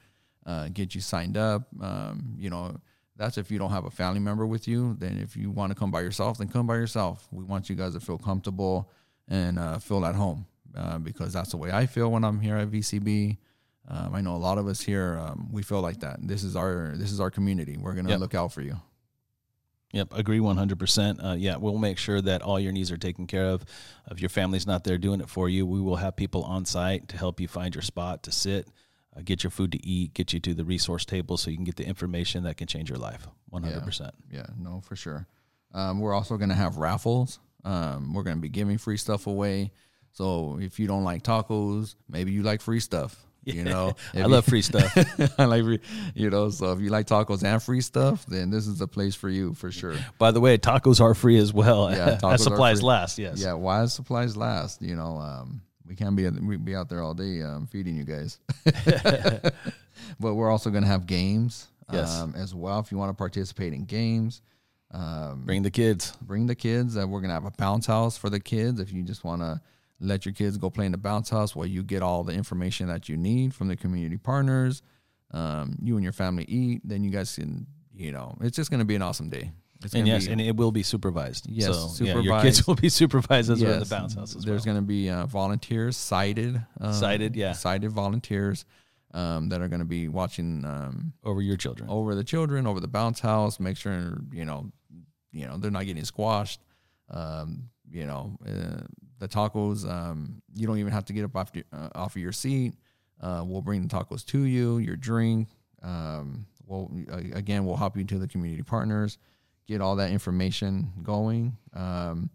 uh, 0.46 0.70
get 0.70 0.96
you 0.96 1.02
signed 1.02 1.38
up. 1.38 1.68
Um, 1.82 2.36
you 2.38 2.50
know, 2.50 2.78
that's 3.18 3.38
if 3.38 3.52
you 3.52 3.60
don't 3.60 3.72
have 3.72 3.86
a 3.86 3.92
family 3.92 4.20
member 4.20 4.46
with 4.46 4.68
you. 4.68 4.96
Then 5.00 5.18
if 5.20 5.36
you 5.36 5.52
want 5.52 5.72
to 5.72 5.76
come 5.78 5.92
by 5.92 6.02
yourself, 6.02 6.38
then 6.38 6.48
come 6.48 6.66
by 6.68 6.76
yourself. 6.76 7.28
We 7.32 7.44
want 7.44 7.70
you 7.70 7.76
guys 7.76 7.94
to 7.94 8.00
feel 8.00 8.18
comfortable 8.18 8.90
and 9.28 9.60
uh, 9.60 9.78
feel 9.80 10.06
at 10.06 10.16
home 10.16 10.46
uh, 10.76 10.98
because 10.98 11.34
that's 11.34 11.52
the 11.52 11.58
way 11.58 11.72
I 11.72 11.86
feel 11.86 12.12
when 12.12 12.24
I'm 12.24 12.40
here 12.40 12.58
at 12.58 12.70
VCB. 12.72 13.38
Um, 13.88 14.16
I 14.16 14.22
know 14.22 14.36
a 14.36 14.38
lot 14.38 14.58
of 14.58 14.68
us 14.68 14.82
here 14.82 15.18
um, 15.20 15.50
we 15.52 15.64
feel 15.64 15.82
like 15.82 16.00
that. 16.02 16.20
This 16.28 16.44
is 16.44 16.56
our 16.56 16.94
this 16.96 17.12
is 17.12 17.20
our 17.20 17.30
community. 17.32 17.78
We're 17.78 17.94
gonna 17.94 18.10
Yep. 18.10 18.20
look 18.20 18.36
out 18.36 18.54
for 18.54 18.62
you. 18.62 18.80
Yep, 19.94 20.14
agree 20.14 20.40
100%. 20.40 21.24
Uh, 21.24 21.36
yeah, 21.36 21.58
we'll 21.58 21.78
make 21.78 21.98
sure 21.98 22.22
that 22.22 22.42
all 22.42 22.60
your 22.60 22.72
needs 22.72 22.92
are 22.92 22.98
taken 22.98 23.28
care 23.28 23.48
of. 23.48 23.66
If 24.10 24.22
your 24.22 24.30
family's 24.30 24.66
not 24.66 24.84
there 24.84 24.98
doing 24.98 25.20
it 25.20 25.30
for 25.30 25.50
you, 25.50 25.66
we 25.66 25.82
will 25.82 25.98
have 25.98 26.16
people 26.16 26.44
on 26.44 26.66
site 26.66 27.10
to 27.10 27.18
help 27.18 27.40
you 27.40 27.48
find 27.48 27.76
your 27.76 27.82
spot 27.82 28.24
to 28.24 28.32
sit, 28.32 28.68
uh, 29.16 29.22
get 29.24 29.44
your 29.44 29.52
food 29.52 29.74
to 29.74 29.86
eat, 29.86 30.14
get 30.14 30.32
you 30.32 30.40
to 30.40 30.54
the 30.54 30.64
resource 30.64 31.04
table 31.04 31.36
so 31.38 31.50
you 31.50 31.58
can 31.58 31.66
get 31.66 31.76
the 31.76 31.86
information 31.86 32.44
that 32.44 32.58
can 32.58 32.68
change 32.68 32.90
your 32.90 33.00
life. 33.00 33.28
100%. 33.52 34.12
Yeah, 34.32 34.46
no, 34.58 34.82
for 34.82 34.96
sure. 34.96 35.28
Um, 35.74 36.00
we're 36.00 36.14
also 36.14 36.38
going 36.38 36.50
to 36.50 36.56
have 36.56 36.78
raffles. 36.78 37.40
Um, 37.64 38.14
we're 38.14 38.24
going 38.24 38.38
to 38.38 38.42
be 38.42 38.50
giving 38.50 38.78
free 38.78 38.98
stuff 38.98 39.28
away. 39.28 39.72
So 40.14 40.60
if 40.60 40.80
you 40.80 40.88
don't 40.88 41.04
like 41.04 41.24
tacos, 41.24 41.96
maybe 42.10 42.32
you 42.32 42.44
like 42.44 42.62
free 42.62 42.80
stuff. 42.80 43.26
You 43.44 43.64
know, 43.64 43.96
I 44.14 44.24
love 44.26 44.46
free 44.46 44.62
stuff. 44.62 44.96
I 45.40 45.46
like, 45.46 45.64
free, 45.64 45.80
you 46.14 46.30
know. 46.30 46.50
So 46.50 46.72
if 46.74 46.80
you 46.80 46.90
like 46.90 47.08
tacos 47.08 47.44
and 47.44 47.62
free 47.62 47.82
stuff, 47.82 48.26
then 48.28 48.50
this 48.50 48.68
is 48.68 48.78
the 48.78 48.88
place 48.88 49.16
for 49.16 49.30
you 49.30 49.54
for 49.54 49.72
sure. 49.72 49.96
By 50.18 50.32
the 50.32 50.40
way, 50.40 50.58
tacos 50.58 51.02
are 51.02 51.14
free 51.16 51.38
as 51.38 51.52
well. 51.54 51.90
Yeah, 51.92 52.18
tacos 52.22 52.34
As 52.34 52.44
supplies 52.44 52.84
last, 52.84 53.18
yes. 53.18 53.42
Yeah, 53.42 53.54
while 53.54 53.88
supplies 53.88 54.38
last, 54.38 54.82
you 54.82 54.96
know, 54.96 55.18
um, 55.18 55.62
we 55.88 55.96
can't 55.96 56.16
be 56.16 56.30
we 56.30 56.58
be 56.58 56.76
out 56.76 56.88
there 56.90 57.02
all 57.02 57.14
day 57.14 57.42
um, 57.42 57.68
feeding 57.68 57.96
you 57.98 58.04
guys. 58.04 58.40
but 60.20 60.34
we're 60.36 60.50
also 60.50 60.70
going 60.70 60.84
to 60.84 60.90
have 60.90 61.06
games 61.08 61.68
Yes. 61.92 62.20
um, 62.22 62.34
as 62.38 62.56
well. 62.56 62.80
If 62.80 62.92
you 62.92 62.98
want 62.98 63.10
to 63.10 63.14
participate 63.18 63.74
in 63.74 63.84
games, 63.84 64.42
um, 64.92 65.44
Bring 65.46 65.62
the 65.62 65.72
kids. 65.72 66.14
bring 66.22 66.48
the 66.48 66.56
kids. 66.56 66.96
Uh, 66.98 67.06
we're 67.08 67.22
gonna 67.22 67.34
have 67.34 67.46
a 67.46 67.52
bounce 67.52 67.86
house 67.86 68.18
for 68.18 68.30
the 68.30 68.40
kids. 68.40 68.80
If 68.80 68.92
you 68.94 69.04
just 69.04 69.24
want 69.24 69.42
to 69.42 69.60
let 70.02 70.26
your 70.26 70.34
kids 70.34 70.58
go 70.58 70.70
play 70.70 70.86
in 70.86 70.92
the 70.92 70.98
bounce 70.98 71.30
house, 71.30 71.56
where 71.56 71.68
you 71.68 71.84
get 71.84 72.02
all 72.02 72.24
the 72.24 72.34
information 72.34 72.88
that 72.88 73.08
you 73.08 73.16
need 73.16 73.54
from 73.54 73.68
the 73.68 73.76
community 73.76 74.18
partners, 74.18 74.82
um, 75.32 75.78
you 75.82 75.96
and 75.96 76.04
your 76.04 76.12
family 76.14 76.44
eat. 76.50 76.82
Then 76.84 77.04
you 77.04 77.12
guys 77.12 77.36
can, 77.36 77.68
you 77.94 78.12
know, 78.12 78.36
it's 78.42 78.56
just 78.56 78.72
gonna 78.72 78.84
be 78.86 78.96
an 78.96 79.02
awesome 79.02 79.30
day. 79.30 79.52
It's 79.84 79.94
And 79.96 80.08
yes, 80.08 80.26
be, 80.28 80.32
and 80.34 80.42
it 80.42 80.56
will 80.56 80.72
be 80.72 80.84
supervised. 80.84 81.48
Yes, 81.50 81.98
so, 81.98 82.04
yeah, 82.04 82.20
your 82.20 82.42
kids 82.42 82.68
will 82.68 82.76
be 82.76 82.90
supervised 82.90 83.50
as 83.50 83.64
well 83.64 83.74
in 83.74 83.80
the 83.80 83.86
bounce 83.86 84.14
house 84.16 84.36
as 84.36 84.44
There's 84.44 84.66
well. 84.66 84.76
gonna 84.76 84.86
be 84.86 85.10
uh, 85.10 85.26
volunteers, 85.26 85.98
sighted, 85.98 86.64
um, 86.80 86.94
Sighted, 86.94 87.36
yeah. 87.36 87.54
sighted 87.54 87.92
volunteers 87.92 88.66
um, 89.14 89.50
that 89.50 89.62
are 89.62 89.68
gonna 89.68 89.86
be 89.86 90.08
watching 90.08 90.66
um, 90.66 91.14
over 91.24 91.42
your 91.42 91.58
children. 91.58 91.90
over 91.90 92.14
the 92.16 92.24
children, 92.24 92.68
over 92.68 92.80
the 92.80 92.88
bounce 92.88 93.20
house. 93.20 93.60
Make 93.60 93.78
sure 93.78 94.20
you 94.32 94.46
know, 94.46 94.72
you 95.32 95.48
know, 95.48 95.58
they're 95.58 95.72
not 95.72 95.86
getting 95.86 96.06
squashed. 96.06 96.62
Um, 97.10 97.70
you 97.92 98.06
know, 98.06 98.38
uh, 98.48 98.82
the 99.20 99.28
tacos. 99.28 99.90
Um, 99.90 100.42
you 100.54 100.66
don't 100.66 100.78
even 100.78 100.92
have 100.92 101.06
to 101.06 101.14
get 101.14 101.26
up 101.26 101.36
off 101.36 101.52
your, 101.54 101.66
uh, 101.74 101.90
off 101.96 102.16
of 102.16 102.22
your 102.22 102.32
seat. 102.32 102.74
Uh, 103.20 103.44
we'll 103.46 103.62
bring 103.62 103.82
the 103.82 103.88
tacos 103.88 104.26
to 104.26 104.44
you, 104.44 104.80
your 104.80 104.96
drink. 104.96 105.50
Um, 105.84 106.46
we'll 106.66 106.90
again, 107.34 107.66
we'll 107.66 107.78
help 107.78 107.98
you 107.98 108.04
to 108.06 108.18
the 108.18 108.28
community 108.28 108.64
partners, 108.64 109.18
get 109.68 109.82
all 109.82 109.98
that 109.98 110.12
information 110.12 110.92
going. 111.04 111.58
Um, 111.74 112.30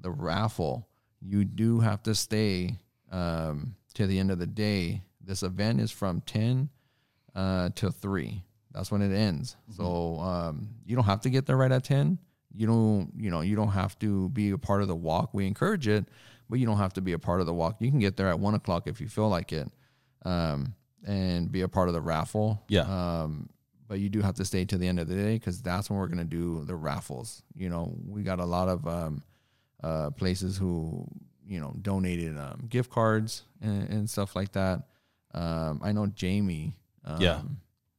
the 0.00 0.10
raffle, 0.10 0.88
you 1.20 1.44
do 1.44 1.80
have 1.80 2.02
to 2.04 2.14
stay 2.14 2.78
um, 3.10 3.74
to 3.94 4.06
the 4.06 4.18
end 4.18 4.30
of 4.30 4.38
the 4.38 4.46
day. 4.46 5.02
This 5.20 5.42
event 5.42 5.80
is 5.80 5.90
from 5.90 6.22
ten 6.22 6.70
uh, 7.34 7.70
till 7.74 7.90
three. 7.90 8.42
That's 8.72 8.90
when 8.90 9.02
it 9.02 9.14
ends. 9.14 9.56
So 9.76 10.18
um, 10.18 10.68
you 10.86 10.96
don't 10.96 11.04
have 11.04 11.20
to 11.22 11.30
get 11.30 11.44
there 11.46 11.56
right 11.56 11.70
at 11.70 11.84
ten. 11.84 12.18
You 12.54 12.66
don't, 12.66 13.12
you 13.16 13.30
know, 13.30 13.40
you 13.40 13.56
don't 13.56 13.72
have 13.72 13.98
to 14.00 14.28
be 14.30 14.50
a 14.50 14.58
part 14.58 14.82
of 14.82 14.88
the 14.88 14.96
walk. 14.96 15.30
We 15.32 15.46
encourage 15.46 15.88
it, 15.88 16.06
but 16.50 16.58
you 16.58 16.66
don't 16.66 16.78
have 16.78 16.92
to 16.94 17.00
be 17.00 17.12
a 17.12 17.18
part 17.18 17.40
of 17.40 17.46
the 17.46 17.54
walk. 17.54 17.76
You 17.80 17.90
can 17.90 17.98
get 18.00 18.16
there 18.16 18.28
at 18.28 18.38
one 18.38 18.54
o'clock 18.54 18.86
if 18.86 19.00
you 19.00 19.08
feel 19.08 19.28
like 19.28 19.52
it, 19.52 19.70
um, 20.24 20.74
and 21.06 21.50
be 21.50 21.62
a 21.62 21.68
part 21.68 21.88
of 21.88 21.94
the 21.94 22.00
raffle. 22.00 22.62
Yeah. 22.68 22.82
Um, 22.82 23.48
but 23.88 24.00
you 24.00 24.08
do 24.08 24.22
have 24.22 24.34
to 24.36 24.44
stay 24.44 24.64
to 24.64 24.78
the 24.78 24.88
end 24.88 24.98
of 25.00 25.08
the 25.08 25.14
day 25.14 25.34
because 25.34 25.60
that's 25.60 25.90
when 25.90 25.98
we're 25.98 26.08
gonna 26.08 26.24
do 26.24 26.64
the 26.64 26.74
raffles. 26.76 27.42
You 27.54 27.68
know, 27.68 27.94
we 28.06 28.22
got 28.22 28.38
a 28.38 28.44
lot 28.44 28.68
of 28.68 28.86
um, 28.86 29.22
uh, 29.82 30.10
places 30.10 30.56
who 30.56 31.06
you 31.46 31.60
know 31.60 31.74
donated 31.82 32.38
um, 32.38 32.66
gift 32.68 32.90
cards 32.90 33.42
and, 33.60 33.88
and 33.90 34.08
stuff 34.10 34.34
like 34.36 34.52
that. 34.52 34.84
Um, 35.34 35.80
I 35.82 35.92
know 35.92 36.06
Jamie. 36.06 36.76
Um, 37.04 37.20
Yeah. 37.20 37.40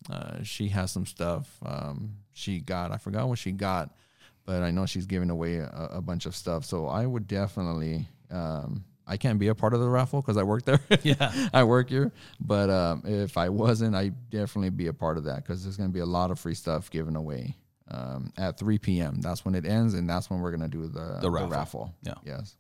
Uh, 0.10 0.44
she 0.44 0.68
has 0.70 0.92
some 0.92 1.06
stuff. 1.06 1.48
Um, 1.66 2.18
she 2.32 2.60
got. 2.60 2.92
I 2.92 2.98
forgot 2.98 3.28
what 3.28 3.38
she 3.38 3.52
got, 3.52 3.96
but 4.46 4.64
I 4.64 4.72
know 4.72 4.86
she's 4.86 5.06
giving 5.06 5.30
away 5.30 5.58
a, 5.58 5.90
a 5.94 6.02
bunch 6.02 6.26
of 6.26 6.36
stuff. 6.36 6.66
So 6.66 6.88
I 6.88 7.06
would 7.06 7.28
definitely. 7.28 8.08
Um, 8.32 8.86
I 9.06 9.18
can't 9.18 9.38
be 9.38 9.50
a 9.50 9.56
part 9.56 9.74
of 9.74 9.82
the 9.82 9.90
raffle 9.90 10.22
because 10.22 10.38
I 10.38 10.44
work 10.44 10.64
there. 10.64 10.80
Yeah. 11.04 11.50
I 11.54 11.66
work 11.66 11.90
here. 11.90 12.14
But 12.40 12.70
um, 12.70 13.04
if 13.06 13.38
I 13.38 13.50
wasn't, 13.50 13.96
I'd 13.96 14.30
definitely 14.30 14.70
be 14.70 14.88
a 14.88 14.94
part 14.94 15.18
of 15.18 15.26
that 15.26 15.44
because 15.44 15.64
there's 15.64 15.76
going 15.76 15.90
to 15.90 15.94
be 15.94 16.00
a 16.00 16.06
lot 16.06 16.32
of 16.32 16.40
free 16.40 16.54
stuff 16.54 16.90
given 16.90 17.18
away 17.18 17.58
um, 17.90 18.32
at 18.38 18.58
3 18.58 18.78
p.m. 18.78 19.20
That's 19.20 19.44
when 19.44 19.56
it 19.56 19.66
ends, 19.66 19.94
and 19.94 20.10
that's 20.10 20.30
when 20.30 20.40
we're 20.40 20.52
going 20.56 20.70
to 20.70 20.78
do 20.78 20.88
the, 20.88 21.20
the 21.22 21.30
raffle. 21.30 21.50
raffle. 21.50 21.96
Yeah. 22.04 22.14
Yes. 22.24 22.56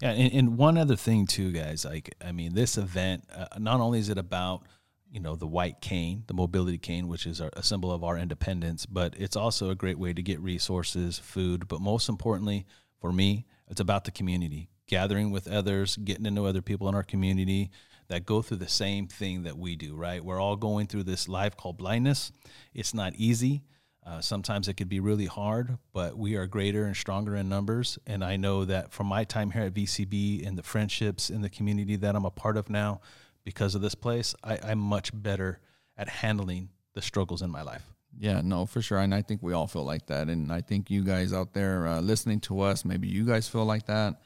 Yeah, 0.00 0.10
and, 0.10 0.32
and 0.32 0.58
one 0.58 0.78
other 0.78 0.96
thing 0.96 1.26
too, 1.26 1.52
guys. 1.52 1.84
Like, 1.84 2.14
I 2.24 2.32
mean, 2.32 2.54
this 2.54 2.78
event 2.78 3.24
uh, 3.34 3.46
not 3.58 3.80
only 3.80 3.98
is 3.98 4.08
it 4.08 4.18
about 4.18 4.62
you 5.10 5.20
know 5.20 5.36
the 5.36 5.46
white 5.46 5.80
cane, 5.80 6.24
the 6.26 6.34
mobility 6.34 6.78
cane, 6.78 7.08
which 7.08 7.26
is 7.26 7.40
a 7.40 7.62
symbol 7.62 7.92
of 7.92 8.04
our 8.04 8.18
independence, 8.18 8.86
but 8.86 9.14
it's 9.16 9.36
also 9.36 9.70
a 9.70 9.74
great 9.74 9.98
way 9.98 10.12
to 10.12 10.22
get 10.22 10.40
resources, 10.40 11.18
food, 11.18 11.68
but 11.68 11.80
most 11.80 12.08
importantly 12.08 12.66
for 13.00 13.12
me, 13.12 13.46
it's 13.68 13.80
about 13.80 14.04
the 14.04 14.10
community, 14.10 14.68
gathering 14.86 15.30
with 15.30 15.48
others, 15.48 15.96
getting 15.96 16.24
to 16.24 16.30
know 16.30 16.46
other 16.46 16.62
people 16.62 16.88
in 16.88 16.94
our 16.94 17.02
community 17.02 17.70
that 18.08 18.24
go 18.24 18.42
through 18.42 18.58
the 18.58 18.68
same 18.68 19.06
thing 19.06 19.42
that 19.42 19.58
we 19.58 19.76
do. 19.76 19.94
Right? 19.94 20.24
We're 20.24 20.40
all 20.40 20.56
going 20.56 20.86
through 20.86 21.04
this 21.04 21.28
life 21.28 21.56
called 21.56 21.78
blindness. 21.78 22.32
It's 22.74 22.94
not 22.94 23.14
easy. 23.16 23.62
Uh, 24.06 24.20
sometimes 24.20 24.68
it 24.68 24.74
could 24.74 24.88
be 24.88 25.00
really 25.00 25.26
hard, 25.26 25.78
but 25.92 26.16
we 26.16 26.36
are 26.36 26.46
greater 26.46 26.84
and 26.84 26.96
stronger 26.96 27.34
in 27.34 27.48
numbers. 27.48 27.98
And 28.06 28.22
I 28.22 28.36
know 28.36 28.64
that 28.64 28.92
from 28.92 29.08
my 29.08 29.24
time 29.24 29.50
here 29.50 29.62
at 29.62 29.74
VCB 29.74 30.46
and 30.46 30.56
the 30.56 30.62
friendships 30.62 31.28
in 31.28 31.42
the 31.42 31.50
community 31.50 31.96
that 31.96 32.14
I'm 32.14 32.24
a 32.24 32.30
part 32.30 32.56
of 32.56 32.70
now, 32.70 33.00
because 33.46 33.76
of 33.76 33.80
this 33.80 33.94
place, 33.94 34.34
I, 34.42 34.58
I'm 34.62 34.80
much 34.80 35.10
better 35.14 35.60
at 35.96 36.08
handling 36.08 36.68
the 36.94 37.00
struggles 37.00 37.40
in 37.42 37.50
my 37.50 37.62
life. 37.62 37.84
Yeah, 38.18 38.40
no, 38.42 38.66
for 38.66 38.82
sure. 38.82 38.98
And 38.98 39.14
I 39.14 39.22
think 39.22 39.40
we 39.42 39.52
all 39.52 39.68
feel 39.68 39.84
like 39.84 40.06
that. 40.06 40.28
And 40.28 40.50
I 40.52 40.60
think 40.62 40.90
you 40.90 41.04
guys 41.04 41.32
out 41.32 41.52
there 41.54 41.86
uh, 41.86 42.00
listening 42.00 42.40
to 42.40 42.60
us, 42.60 42.84
maybe 42.84 43.06
you 43.06 43.24
guys 43.24 43.48
feel 43.48 43.64
like 43.64 43.86
that. 43.86 44.20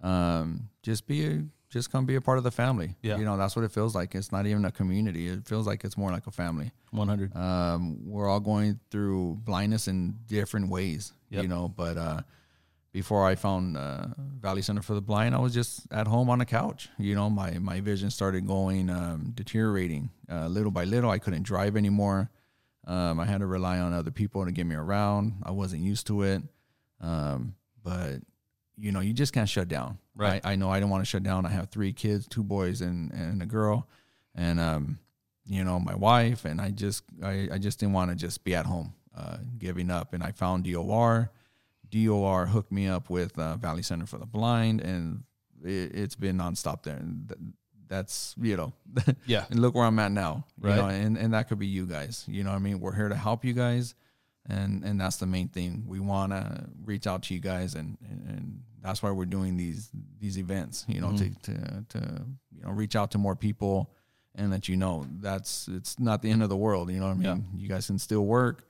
Um, 0.00 0.68
just 0.82 1.06
be 1.06 1.24
a, 1.26 1.44
just 1.70 1.92
come 1.92 2.04
be 2.04 2.16
a 2.16 2.20
part 2.20 2.38
of 2.38 2.44
the 2.44 2.50
family. 2.50 2.96
Yeah. 3.00 3.16
You 3.16 3.24
know, 3.24 3.36
that's 3.36 3.54
what 3.54 3.64
it 3.64 3.70
feels 3.70 3.94
like. 3.94 4.14
It's 4.16 4.32
not 4.32 4.46
even 4.46 4.64
a 4.64 4.72
community. 4.72 5.28
It 5.28 5.46
feels 5.46 5.66
like 5.66 5.84
it's 5.84 5.96
more 5.96 6.10
like 6.10 6.26
a 6.26 6.30
family. 6.32 6.72
100. 6.90 7.36
Um, 7.36 7.98
we're 8.10 8.28
all 8.28 8.40
going 8.40 8.80
through 8.90 9.36
blindness 9.44 9.86
in 9.88 10.16
different 10.26 10.68
ways, 10.68 11.12
Yep. 11.30 11.42
you 11.42 11.48
know, 11.48 11.68
but, 11.68 11.96
uh, 11.96 12.20
before 12.94 13.26
I 13.26 13.34
found 13.34 13.76
uh, 13.76 14.06
Valley 14.40 14.62
Center 14.62 14.80
for 14.80 14.94
the 14.94 15.00
Blind, 15.00 15.34
I 15.34 15.40
was 15.40 15.52
just 15.52 15.80
at 15.90 16.06
home 16.06 16.30
on 16.30 16.40
a 16.40 16.44
couch. 16.44 16.88
You 16.96 17.16
know, 17.16 17.28
my 17.28 17.58
my 17.58 17.80
vision 17.80 18.08
started 18.08 18.46
going 18.46 18.88
um, 18.88 19.32
deteriorating 19.34 20.10
uh, 20.30 20.46
little 20.46 20.70
by 20.70 20.84
little. 20.84 21.10
I 21.10 21.18
couldn't 21.18 21.42
drive 21.42 21.76
anymore. 21.76 22.30
Um, 22.86 23.18
I 23.18 23.24
had 23.24 23.40
to 23.40 23.46
rely 23.46 23.80
on 23.80 23.92
other 23.92 24.12
people 24.12 24.44
to 24.44 24.52
get 24.52 24.64
me 24.64 24.76
around. 24.76 25.42
I 25.42 25.50
wasn't 25.50 25.82
used 25.82 26.06
to 26.06 26.22
it, 26.22 26.42
um, 27.00 27.56
but 27.82 28.20
you 28.76 28.92
know, 28.92 29.00
you 29.00 29.12
just 29.12 29.32
can't 29.32 29.48
shut 29.48 29.66
down. 29.66 29.98
Right. 30.14 30.40
I, 30.44 30.52
I 30.52 30.54
know 30.54 30.70
I 30.70 30.78
don't 30.78 30.90
want 30.90 31.02
to 31.02 31.10
shut 31.10 31.24
down. 31.24 31.46
I 31.46 31.50
have 31.50 31.70
three 31.70 31.92
kids, 31.92 32.28
two 32.28 32.44
boys 32.44 32.80
and 32.80 33.10
and 33.12 33.42
a 33.42 33.46
girl, 33.46 33.88
and 34.36 34.60
um, 34.60 35.00
you 35.44 35.64
know, 35.64 35.80
my 35.80 35.96
wife, 35.96 36.44
and 36.44 36.60
I 36.60 36.70
just 36.70 37.02
I, 37.24 37.48
I 37.54 37.58
just 37.58 37.80
didn't 37.80 37.94
want 37.94 38.12
to 38.12 38.16
just 38.16 38.44
be 38.44 38.54
at 38.54 38.66
home, 38.66 38.94
uh, 39.16 39.38
giving 39.58 39.90
up. 39.90 40.12
And 40.14 40.22
I 40.22 40.30
found 40.30 40.62
DOR. 40.62 41.32
DOR 41.94 42.46
hooked 42.46 42.72
me 42.72 42.86
up 42.88 43.08
with 43.10 43.38
uh, 43.38 43.56
Valley 43.56 43.82
Center 43.82 44.06
for 44.06 44.18
the 44.18 44.26
Blind, 44.26 44.80
and 44.80 45.22
it, 45.62 45.94
it's 45.94 46.14
been 46.16 46.38
nonstop 46.38 46.82
there. 46.82 46.96
And 46.96 47.28
th- 47.28 47.40
that's 47.86 48.34
you 48.40 48.56
know, 48.56 48.72
Yeah. 49.26 49.44
and 49.50 49.60
look 49.60 49.74
where 49.74 49.84
I'm 49.84 49.98
at 49.98 50.10
now. 50.12 50.44
You 50.62 50.68
Right. 50.70 50.76
know, 50.76 50.86
and 50.88 51.16
and 51.16 51.34
that 51.34 51.48
could 51.48 51.58
be 51.58 51.66
you 51.66 51.86
guys. 51.86 52.24
You 52.26 52.42
know, 52.44 52.50
what 52.50 52.56
I 52.56 52.60
mean, 52.60 52.80
we're 52.80 52.94
here 52.94 53.08
to 53.08 53.14
help 53.16 53.44
you 53.44 53.52
guys, 53.52 53.94
and 54.48 54.82
and 54.84 55.00
that's 55.00 55.16
the 55.18 55.26
main 55.26 55.48
thing. 55.48 55.84
We 55.86 56.00
want 56.00 56.32
to 56.32 56.66
reach 56.84 57.06
out 57.06 57.22
to 57.24 57.34
you 57.34 57.40
guys, 57.40 57.74
and, 57.74 57.96
and 58.10 58.28
and 58.28 58.60
that's 58.82 59.02
why 59.02 59.10
we're 59.10 59.26
doing 59.26 59.56
these 59.56 59.90
these 60.18 60.38
events. 60.38 60.84
You 60.88 61.00
know, 61.00 61.12
to 61.16 61.30
to 61.42 61.84
to 61.90 62.22
you 62.56 62.62
know 62.62 62.70
reach 62.70 62.96
out 62.96 63.10
to 63.12 63.18
more 63.18 63.36
people 63.36 63.90
and 64.34 64.50
let 64.50 64.68
you 64.68 64.76
know 64.76 65.06
that's 65.20 65.68
it's 65.68 65.98
not 66.00 66.20
the 66.22 66.30
end 66.30 66.42
of 66.42 66.48
the 66.48 66.56
world. 66.56 66.90
You 66.90 66.98
know 66.98 67.06
what 67.08 67.16
I 67.26 67.34
mean? 67.34 67.46
You 67.56 67.68
guys 67.68 67.86
can 67.86 67.98
still 67.98 68.24
work 68.26 68.66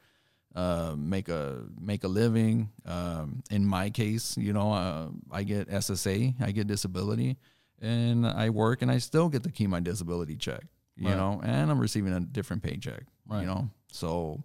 uh, 0.54 0.94
make 0.96 1.28
a 1.28 1.64
make 1.80 2.04
a 2.04 2.08
living. 2.08 2.70
Um, 2.86 3.42
in 3.50 3.66
my 3.66 3.90
case, 3.90 4.36
you 4.36 4.52
know, 4.52 4.72
uh, 4.72 5.08
I 5.30 5.42
get 5.42 5.68
SSA, 5.68 6.34
I 6.40 6.50
get 6.52 6.66
disability, 6.66 7.36
and 7.80 8.26
I 8.26 8.50
work, 8.50 8.82
and 8.82 8.90
I 8.90 8.98
still 8.98 9.28
get 9.28 9.42
to 9.44 9.50
keep 9.50 9.68
my 9.70 9.80
disability 9.80 10.36
check. 10.36 10.62
You 10.96 11.08
Right. 11.08 11.16
know, 11.16 11.40
and 11.42 11.70
I'm 11.70 11.78
receiving 11.80 12.12
a 12.12 12.20
different 12.20 12.62
paycheck. 12.62 13.02
Right. 13.28 13.40
You 13.40 13.46
know, 13.46 13.70
so 13.90 14.44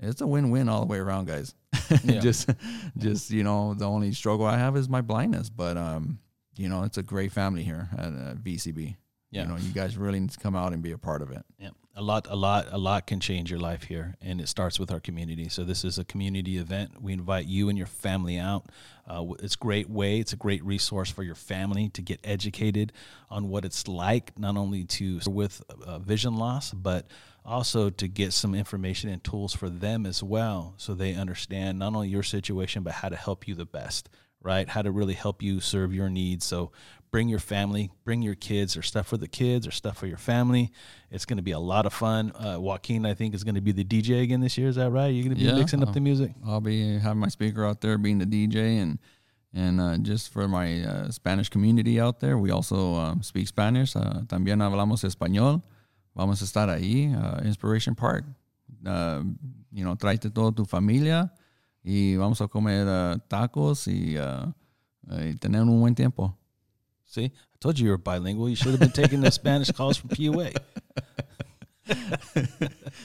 it's 0.00 0.20
a 0.20 0.26
win-win 0.26 0.68
all 0.68 0.80
the 0.80 0.86
way 0.86 0.98
around, 0.98 1.26
guys. 1.28 1.54
Yeah. 2.02 2.18
just, 2.20 2.50
just 2.96 3.30
you 3.30 3.44
know, 3.44 3.74
the 3.74 3.84
only 3.84 4.12
struggle 4.12 4.46
I 4.46 4.56
have 4.58 4.76
is 4.76 4.88
my 4.88 5.02
blindness, 5.02 5.50
but 5.50 5.76
um, 5.76 6.18
you 6.56 6.68
know, 6.68 6.82
it's 6.82 6.98
a 6.98 7.02
great 7.02 7.30
family 7.30 7.62
here 7.62 7.88
at 7.96 8.06
uh, 8.08 8.34
VCB. 8.42 8.96
Yeah. 9.30 9.42
You 9.42 9.48
know, 9.48 9.56
you 9.56 9.70
guys 9.72 9.96
really 9.96 10.18
need 10.18 10.30
to 10.30 10.38
come 10.40 10.56
out 10.56 10.72
and 10.72 10.82
be 10.82 10.92
a 10.92 10.98
part 10.98 11.20
of 11.22 11.30
it. 11.30 11.44
Yeah, 11.58 11.70
a 11.96 12.02
lot, 12.02 12.26
a 12.28 12.34
lot, 12.34 12.66
a 12.70 12.78
lot 12.78 13.06
can 13.06 13.20
change 13.20 13.50
your 13.50 13.60
life 13.60 13.84
here, 13.84 14.16
and 14.20 14.40
it 14.40 14.48
starts 14.48 14.80
with 14.80 14.90
our 14.90 15.00
community. 15.00 15.48
So 15.48 15.62
this 15.62 15.84
is 15.84 15.98
a 15.98 16.04
community 16.04 16.58
event. 16.58 17.00
We 17.00 17.12
invite 17.12 17.46
you 17.46 17.68
and 17.68 17.78
your 17.78 17.86
family 17.86 18.38
out. 18.38 18.66
Uh, 19.06 19.24
it's 19.38 19.54
a 19.54 19.58
great 19.58 19.88
way. 19.88 20.18
It's 20.18 20.32
a 20.32 20.36
great 20.36 20.64
resource 20.64 21.10
for 21.10 21.22
your 21.22 21.34
family 21.34 21.90
to 21.90 22.02
get 22.02 22.20
educated 22.24 22.92
on 23.30 23.48
what 23.48 23.64
it's 23.64 23.86
like, 23.86 24.36
not 24.38 24.56
only 24.56 24.84
to 24.84 25.20
with 25.26 25.62
uh, 25.86 25.98
vision 26.00 26.36
loss, 26.36 26.72
but 26.72 27.06
also 27.44 27.90
to 27.90 28.08
get 28.08 28.32
some 28.32 28.54
information 28.54 29.10
and 29.10 29.22
tools 29.22 29.54
for 29.54 29.68
them 29.68 30.06
as 30.06 30.22
well, 30.22 30.74
so 30.78 30.94
they 30.94 31.14
understand 31.14 31.78
not 31.78 31.94
only 31.94 32.08
your 32.08 32.22
situation 32.22 32.82
but 32.82 32.94
how 32.94 33.08
to 33.08 33.16
help 33.16 33.46
you 33.46 33.54
the 33.54 33.66
best. 33.66 34.08
Right, 34.44 34.68
how 34.68 34.82
to 34.82 34.90
really 34.92 35.14
help 35.14 35.42
you 35.42 35.60
serve 35.60 35.94
your 35.94 36.10
needs. 36.10 36.44
So 36.44 36.70
bring 37.10 37.30
your 37.30 37.38
family, 37.38 37.90
bring 38.04 38.20
your 38.20 38.34
kids, 38.34 38.76
or 38.76 38.82
stuff 38.82 39.06
for 39.06 39.16
the 39.16 39.26
kids, 39.26 39.66
or 39.66 39.70
stuff 39.70 39.96
for 39.96 40.06
your 40.06 40.18
family. 40.18 40.70
It's 41.10 41.24
going 41.24 41.38
to 41.38 41.42
be 41.42 41.52
a 41.52 41.58
lot 41.58 41.86
of 41.86 41.94
fun. 41.94 42.30
Uh, 42.34 42.58
Joaquin, 42.60 43.06
I 43.06 43.14
think, 43.14 43.34
is 43.34 43.42
going 43.42 43.54
to 43.54 43.62
be 43.62 43.72
the 43.72 43.84
DJ 43.84 44.22
again 44.22 44.40
this 44.40 44.58
year. 44.58 44.68
Is 44.68 44.76
that 44.76 44.90
right? 44.90 45.06
You're 45.06 45.24
going 45.24 45.34
to 45.34 45.40
be 45.40 45.46
Yeah, 45.46 45.54
mixing 45.54 45.82
up 45.82 45.88
uh, 45.88 45.92
the 45.92 46.00
music. 46.00 46.32
I'll 46.46 46.60
be 46.60 46.98
having 46.98 47.20
my 47.20 47.28
speaker 47.28 47.64
out 47.64 47.80
there, 47.80 47.96
being 47.96 48.18
the 48.18 48.26
DJ, 48.26 48.82
and 48.82 48.98
and 49.54 49.80
uh, 49.80 49.96
just 49.98 50.30
for 50.30 50.46
my 50.46 50.82
uh, 50.82 51.10
Spanish 51.10 51.48
community 51.48 51.98
out 51.98 52.20
there, 52.20 52.36
we 52.36 52.50
also 52.50 52.94
um, 52.96 53.22
speak 53.22 53.48
Spanish. 53.48 53.96
Uh, 53.96 54.22
también 54.26 54.60
hablamos 54.60 55.04
español. 55.04 55.62
Vamos 56.14 56.42
a 56.42 56.44
estar 56.44 56.68
ahí, 56.68 57.14
uh, 57.14 57.40
Inspiration 57.44 57.94
Park. 57.94 58.24
Uh, 58.84 59.22
you 59.72 59.84
know, 59.84 59.94
tráete 59.94 60.34
toda 60.34 60.52
tu 60.52 60.64
familia 60.64 61.32
y 61.84 62.16
vamos 62.16 62.40
a 62.40 62.48
comer 62.48 62.86
uh, 62.88 63.18
tacos 63.28 63.86
y, 63.86 64.16
uh, 64.16 64.46
y 65.10 65.34
tener 65.38 65.60
un 65.62 65.78
buen 65.80 65.94
tiempo. 65.94 66.34
See, 67.06 67.26
I 67.26 67.30
told 67.60 67.78
you 67.78 67.84
you 67.86 67.90
were 67.92 67.98
bilingual. 67.98 68.48
You 68.48 68.56
should 68.56 68.72
have 68.72 68.80
been 68.80 68.90
taking 68.90 69.20
the 69.20 69.30
Spanish 69.40 69.70
calls 69.70 69.96
from 69.98 70.10
PUA. 70.10 70.54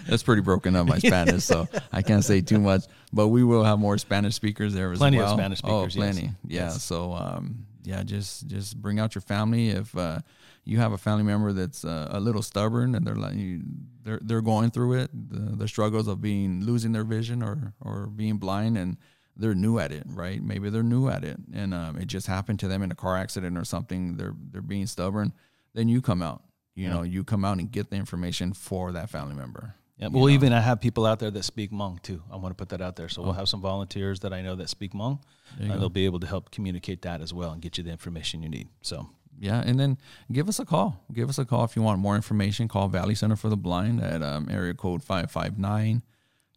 That's 0.08 0.24
pretty 0.24 0.42
broken 0.42 0.76
up 0.76 0.88
my 0.88 0.98
Spanish, 1.00 1.44
so 1.44 1.68
I 1.92 2.02
can't 2.02 2.24
say 2.24 2.42
too 2.42 2.60
much. 2.60 2.84
But 3.12 3.28
we 3.28 3.44
will 3.44 3.64
have 3.64 3.78
more 3.80 3.98
Spanish 3.98 4.36
speakers 4.36 4.74
there 4.74 4.92
as 4.92 5.00
Plenty 5.00 5.18
of 5.18 5.26
well. 5.26 5.38
Spanish 5.38 5.60
speakers, 5.60 5.74
Oh, 5.76 5.84
yes. 5.84 5.96
plenty. 5.96 6.22
Yeah. 6.48 6.64
Yes. 6.66 6.84
So 6.84 7.14
um, 7.14 7.66
yeah, 7.84 8.04
just 8.04 8.48
just 8.48 8.82
bring 8.82 9.00
out 9.00 9.16
your 9.16 9.22
family. 9.22 9.70
If 9.70 9.96
uh, 9.98 10.20
you 10.66 10.78
have 10.80 10.92
a 10.92 10.98
family 10.98 11.24
member 11.24 11.52
that's 11.54 11.84
uh, 11.84 12.08
a 12.12 12.20
little 12.20 12.42
stubborn 12.42 12.96
and 12.96 13.06
they're 13.06 13.16
like 13.16 13.36
you, 13.36 13.62
they're 14.04 14.20
they're 14.22 14.42
going 14.42 14.72
through 14.72 14.94
it, 14.94 15.10
the, 15.14 15.56
the 15.56 15.68
struggles 15.68 16.08
of 16.08 16.22
being 16.22 16.64
losing 16.64 16.92
their 16.92 17.04
vision 17.04 17.42
or 17.44 17.74
or 17.82 18.08
being 18.08 18.38
blind 18.38 18.78
and 18.78 18.98
they're 19.36 19.56
new 19.56 19.80
at 19.80 19.92
it, 19.94 20.04
right? 20.08 20.44
Maybe 20.44 20.70
they're 20.70 20.84
new 20.84 21.08
at 21.08 21.24
it, 21.24 21.38
and 21.54 21.74
um, 21.74 21.96
it 21.98 22.08
just 22.08 22.28
happened 22.28 22.60
to 22.60 22.68
them 22.68 22.84
in 22.84 22.92
a 22.92 22.96
car 22.96 23.16
accident 23.16 23.58
or 23.58 23.64
something. 23.64 24.18
They're 24.18 24.36
they're 24.52 24.62
being 24.62 24.86
stubborn. 24.86 25.32
Then 25.74 25.88
you 25.88 26.02
come 26.02 26.22
out. 26.22 26.44
You 26.76 26.88
know, 26.90 27.02
you 27.04 27.26
come 27.26 27.44
out 27.44 27.58
and 27.60 27.70
get 27.70 27.90
the 27.90 27.98
information 27.98 28.54
for 28.54 28.94
that 28.94 29.10
family 29.10 29.36
member. 29.36 29.76
Yeah, 29.98 30.08
we'll 30.08 30.30
even 30.30 30.54
I 30.54 30.62
have 30.62 30.80
people 30.80 31.06
out 31.06 31.20
there 31.20 31.30
that 31.32 31.44
speak 31.44 31.72
Hmong 31.72 32.02
too. 32.02 32.24
I 32.32 32.38
want 32.38 32.52
to 32.52 32.56
put 32.56 32.70
that 32.70 32.82
out 32.82 32.96
there. 32.96 33.10
So 33.10 33.22
Oh. 33.22 33.26
we'll 33.26 33.34
have 33.34 33.50
some 33.50 33.60
volunteers 33.60 34.22
that 34.22 34.32
I 34.32 34.42
know 34.42 34.56
that 34.56 34.70
speak 34.70 34.94
Hmong, 34.94 35.20
and 35.60 35.72
they'll 35.72 35.90
be 35.90 36.06
able 36.06 36.22
to 36.22 36.28
help 36.28 36.52
communicate 36.52 37.02
that 37.02 37.20
as 37.22 37.34
well 37.34 37.52
and 37.52 37.62
get 37.62 37.78
you 37.78 37.84
the 37.84 37.92
information 37.92 38.42
you 38.42 38.48
need. 38.48 38.70
So 38.82 39.10
Yeah, 39.40 39.64
and 39.66 39.80
then 39.80 39.98
give 40.32 40.50
us 40.50 40.60
a 40.60 40.66
call. 40.66 41.04
Give 41.14 41.30
us 41.30 41.38
a 41.40 41.46
call 41.46 41.64
if 41.64 41.76
you 41.76 41.82
want 41.82 42.00
more 42.00 42.16
information. 42.16 42.68
Call 42.68 42.90
Valley 42.90 43.16
Center 43.16 43.36
for 43.38 43.48
the 43.50 43.56
Blind 43.58 44.02
at 44.04 44.22
um, 44.22 44.48
area 44.52 44.74
code 44.74 45.02
559 45.04 46.02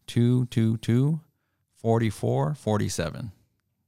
222 0.08 1.20
4447. 1.76 3.30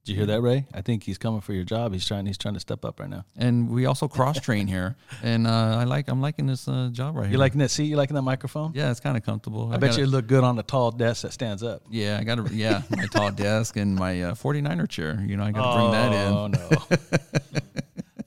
did 0.03 0.11
you 0.11 0.17
hear 0.17 0.25
that, 0.27 0.41
Ray? 0.41 0.65
I 0.73 0.81
think 0.81 1.03
he's 1.03 1.17
coming 1.17 1.41
for 1.41 1.51
your 1.53 1.63
job. 1.63 1.91
He's 1.93 2.05
trying. 2.05 2.25
He's 2.25 2.37
trying 2.37 2.53
to 2.53 2.59
step 2.59 2.85
up 2.85 2.99
right 2.99 3.09
now. 3.09 3.25
And 3.37 3.69
we 3.69 3.85
also 3.85 4.07
cross 4.07 4.39
train 4.39 4.67
here. 4.67 4.95
And 5.23 5.47
uh, 5.47 5.77
I 5.79 5.83
like, 5.85 6.07
I'm 6.07 6.21
liking 6.21 6.45
this 6.45 6.67
uh, 6.67 6.89
job 6.91 7.15
right 7.15 7.25
here. 7.25 7.33
You 7.33 7.37
liking 7.37 7.59
that 7.59 7.71
seat? 7.71 7.85
You 7.85 7.97
liking 7.97 8.15
that 8.15 8.21
microphone? 8.21 8.71
Yeah, 8.75 8.91
it's 8.91 8.99
kind 8.99 9.17
of 9.17 9.23
comfortable. 9.23 9.71
I 9.73 9.77
bet 9.77 9.91
gotta- 9.91 10.01
you 10.01 10.07
look 10.07 10.27
good 10.27 10.43
on 10.43 10.55
the 10.55 10.63
tall 10.63 10.91
desk 10.91 11.23
that 11.23 11.33
stands 11.33 11.63
up. 11.63 11.83
Yeah, 11.89 12.17
I 12.19 12.23
got 12.23 12.35
to, 12.45 12.53
yeah, 12.53 12.81
my 12.91 13.07
tall 13.07 13.31
desk 13.45 13.75
and 13.77 13.95
my 13.95 14.21
uh, 14.21 14.33
49er 14.35 14.87
chair. 14.89 15.23
You 15.25 15.35
know, 15.37 15.43
I 15.43 15.51
got 15.51 15.73
to 15.73 15.79
bring 15.79 15.91
that 15.91 16.13
in. 16.13 16.33
Oh 16.33 16.47
no. 16.47 17.59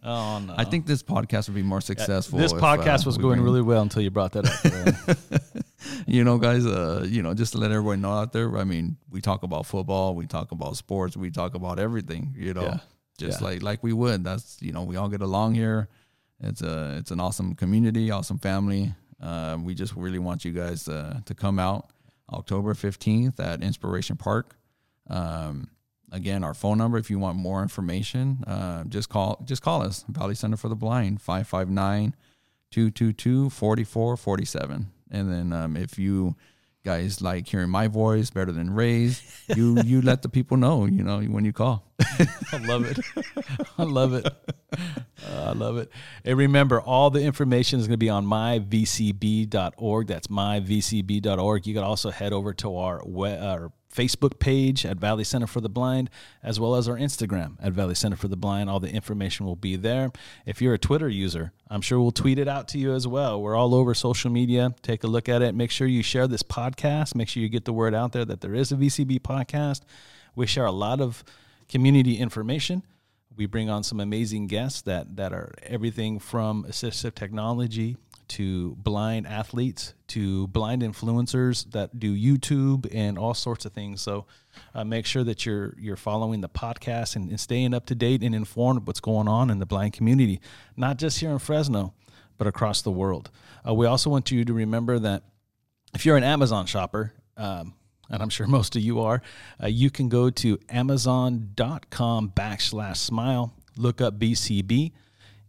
oh 0.09 0.39
no. 0.41 0.55
I 0.57 0.65
think 0.65 0.87
this 0.87 1.03
podcast 1.03 1.49
would 1.49 1.55
be 1.55 1.63
more 1.63 1.81
successful. 1.81 2.39
this 2.39 2.53
if, 2.53 2.59
podcast 2.61 3.01
uh, 3.03 3.07
was 3.07 3.19
going 3.19 3.35
bring- 3.37 3.45
really 3.45 3.63
well 3.63 3.83
until 3.83 4.03
you 4.03 4.11
brought 4.11 4.33
that 4.33 4.47
up. 4.47 5.43
you 6.07 6.25
know, 6.25 6.39
guys, 6.39 6.67
uh, 6.67 7.05
you 7.09 7.23
know, 7.23 7.35
just 7.35 7.53
to 7.53 7.59
let 7.59 7.71
everyone 7.71 8.01
know 8.01 8.13
out 8.13 8.33
there, 8.33 8.57
I 8.57 8.65
mean, 8.65 8.97
we 9.11 9.21
talk 9.21 9.43
about 9.43 9.67
football, 9.67 10.15
we 10.15 10.27
talk 10.27 10.53
about 10.53 10.77
sports, 10.77 11.17
we 11.17 11.31
talk 11.31 11.55
about 11.55 11.79
everything, 11.79 12.35
you 12.37 12.55
know, 12.55 12.63
Yeah. 12.63 12.79
just 13.19 13.41
Yeah. 13.41 13.47
like, 13.49 13.63
like 13.63 13.83
we 13.83 13.93
would, 13.93 14.25
that's, 14.25 14.57
you 14.61 14.73
know, 14.73 14.83
we 14.85 14.97
all 14.97 15.09
get 15.09 15.21
along 15.23 15.55
here. 15.55 15.89
It's 16.41 16.63
a, 16.63 16.97
it's 16.99 17.11
an 17.11 17.21
awesome 17.21 17.55
community, 17.55 18.11
awesome 18.11 18.39
family. 18.39 18.95
Uh, 19.21 19.59
we 19.61 19.75
just 19.75 19.95
really 19.97 20.19
want 20.21 20.45
you 20.45 20.53
guys 20.53 20.89
uh, 20.89 21.21
to 21.27 21.35
come 21.35 21.59
out 21.59 21.91
October 22.33 22.75
15th 22.75 23.41
at 23.41 23.63
Inspiration 23.63 24.17
Park. 24.17 24.57
Um, 25.11 25.69
again, 26.13 26.45
our 26.45 26.55
phone 26.55 26.79
number, 26.79 26.99
if 26.99 27.11
you 27.11 27.19
want 27.19 27.37
more 27.37 27.63
information, 27.63 28.45
uh, 28.47 28.85
just 28.85 29.09
call, 29.09 29.43
just 29.45 29.63
call 29.63 29.83
us 29.83 30.05
Valley 30.09 30.35
Center 30.35 30.57
for 30.57 30.69
the 30.69 30.77
Blind, 30.77 31.21
559 31.21 32.15
222 32.71 33.51
4447. 33.51 34.91
And 35.11 35.33
then 35.33 35.53
um, 35.53 35.77
if 35.77 35.99
you 35.99 36.37
guys 36.85 37.21
like 37.21 37.47
hearing 37.47 37.69
my 37.69 37.89
voice 37.89 38.31
better 38.31 38.53
than 38.53 38.71
Ray's, 38.71 39.23
you 39.55 39.81
you 39.83 40.01
let 40.11 40.23
the 40.23 40.29
people 40.29 40.57
know, 40.57 40.87
you 40.87 41.03
know, 41.03 41.21
when 41.21 41.45
you 41.45 41.53
call. 41.53 41.85
I 42.53 42.59
love 42.59 42.85
it. 42.85 42.99
I 43.77 43.83
love 43.83 44.15
it. 44.15 44.27
Uh, 44.27 44.77
I 45.47 45.53
love 45.53 45.77
it. 45.79 45.91
And 46.25 46.39
remember, 46.39 46.81
all 46.81 47.11
the 47.11 47.23
information 47.23 47.81
is 47.81 47.87
going 47.87 47.95
to 47.95 47.99
be 47.99 48.09
on 48.09 48.25
myvcb.org. 48.27 50.07
That's 50.07 50.29
myvcb.org. 50.29 51.67
You 51.67 51.75
can 51.75 51.83
also 51.83 52.11
head 52.11 52.33
over 52.33 52.55
to 52.55 52.77
our 52.77 53.03
we- 53.05 53.37
our 53.37 53.73
Facebook 53.93 54.39
page 54.39 54.85
at 54.85 54.99
Valley 54.99 55.25
Center 55.25 55.47
for 55.47 55.61
the 55.61 55.69
Blind, 55.69 56.11
as 56.43 56.61
well 56.61 56.75
as 56.75 56.89
our 56.89 56.97
Instagram 56.97 57.57
at 57.61 57.73
Valley 57.73 57.95
Center 57.95 58.17
for 58.17 58.29
the 58.29 58.37
Blind. 58.37 58.69
All 58.69 58.81
the 58.81 58.93
information 58.93 59.47
will 59.47 59.57
be 59.57 59.77
there. 59.77 60.11
If 60.47 60.61
you're 60.61 60.75
a 60.75 60.79
Twitter 60.79 61.09
user, 61.09 61.53
I'm 61.71 61.81
sure 61.81 62.01
we'll 62.01 62.13
tweet 62.13 62.39
it 62.39 62.49
out 62.49 62.69
to 62.69 62.79
you 62.79 62.95
as 62.95 63.07
well. 63.07 63.41
We're 63.41 63.57
all 63.57 63.75
over 63.75 63.95
social 63.95 64.31
media. 64.31 64.75
Take 64.83 65.05
a 65.05 65.07
look 65.07 65.29
at 65.29 65.43
it. 65.43 65.55
Make 65.55 65.71
sure 65.71 65.87
you 65.87 66.03
share 66.03 66.27
this 66.27 66.43
podcast. 66.43 67.15
Make 67.15 67.29
sure 67.29 67.43
you 67.43 67.49
get 67.49 67.65
the 67.65 67.73
word 67.73 67.95
out 67.95 68.13
there 68.13 68.25
that 68.25 68.41
there 68.41 68.55
is 68.55 68.73
a 68.73 68.77
VCB 68.77 69.21
podcast. 69.21 69.81
We 70.35 70.47
share 70.47 70.67
a 70.67 70.73
lot 70.73 71.01
of 71.01 71.25
community 71.69 72.19
information. 72.19 72.83
We 73.37 73.47
bring 73.47 73.71
on 73.71 73.85
some 73.85 74.01
amazing 74.01 74.49
guests 74.49 74.83
that, 74.83 75.17
that 75.17 75.33
are 75.33 75.53
everything 75.63 76.19
from 76.19 76.65
assistive 76.65 77.15
technology 77.15 77.97
to 78.29 78.77
blind 78.77 79.27
athletes 79.27 79.95
to 80.09 80.47
blind 80.49 80.83
influencers 80.83 81.71
that 81.73 81.99
do 81.99 82.15
YouTube 82.15 82.89
and 82.93 83.19
all 83.19 83.35
sorts 83.35 83.65
of 83.65 83.73
things. 83.73 84.01
So 84.01 84.27
uh, 84.75 84.85
make 84.85 85.07
sure 85.07 85.23
that 85.25 85.47
you're 85.47 85.75
you're 85.79 85.97
following 85.97 86.41
the 86.41 86.49
podcast 86.49 87.15
and, 87.17 87.29
and 87.29 87.39
staying 87.39 87.75
up 87.75 87.87
to 87.87 87.95
date 87.95 88.23
and 88.23 88.35
informed 88.35 88.83
of 88.83 88.87
what's 88.87 89.01
going 89.01 89.29
on 89.29 89.51
in 89.51 89.59
the 89.59 89.67
blind 89.67 89.93
community, 89.93 90.41
not 90.77 90.99
just 90.99 91.21
here 91.21 91.31
in 91.31 91.39
Fresno, 91.39 91.95
but 92.39 92.47
across 92.47 92.83
the 92.83 92.91
world. 92.91 93.31
Uh, 93.67 93.75
we 93.75 93.87
also 93.87 94.11
want 94.11 94.31
you 94.31 94.45
to 94.45 94.53
remember 94.53 94.99
that 94.99 95.25
if 95.95 96.05
you're 96.07 96.17
an 96.17 96.25
Amazon 96.25 96.67
shopper, 96.67 97.13
um, 97.37 97.75
and 98.11 98.23
I'm 98.23 98.31
sure 98.31 98.47
most 98.49 98.77
of 98.77 98.83
you 98.83 99.01
are, 99.01 99.23
uh, 99.63 99.67
you 99.67 99.91
can 99.91 100.09
go 100.09 100.31
to 100.31 100.59
amazon.com 100.69 102.31
backslash 102.31 102.97
smile, 102.97 103.53
look 103.77 104.01
up 104.01 104.19
VCB 104.19 104.93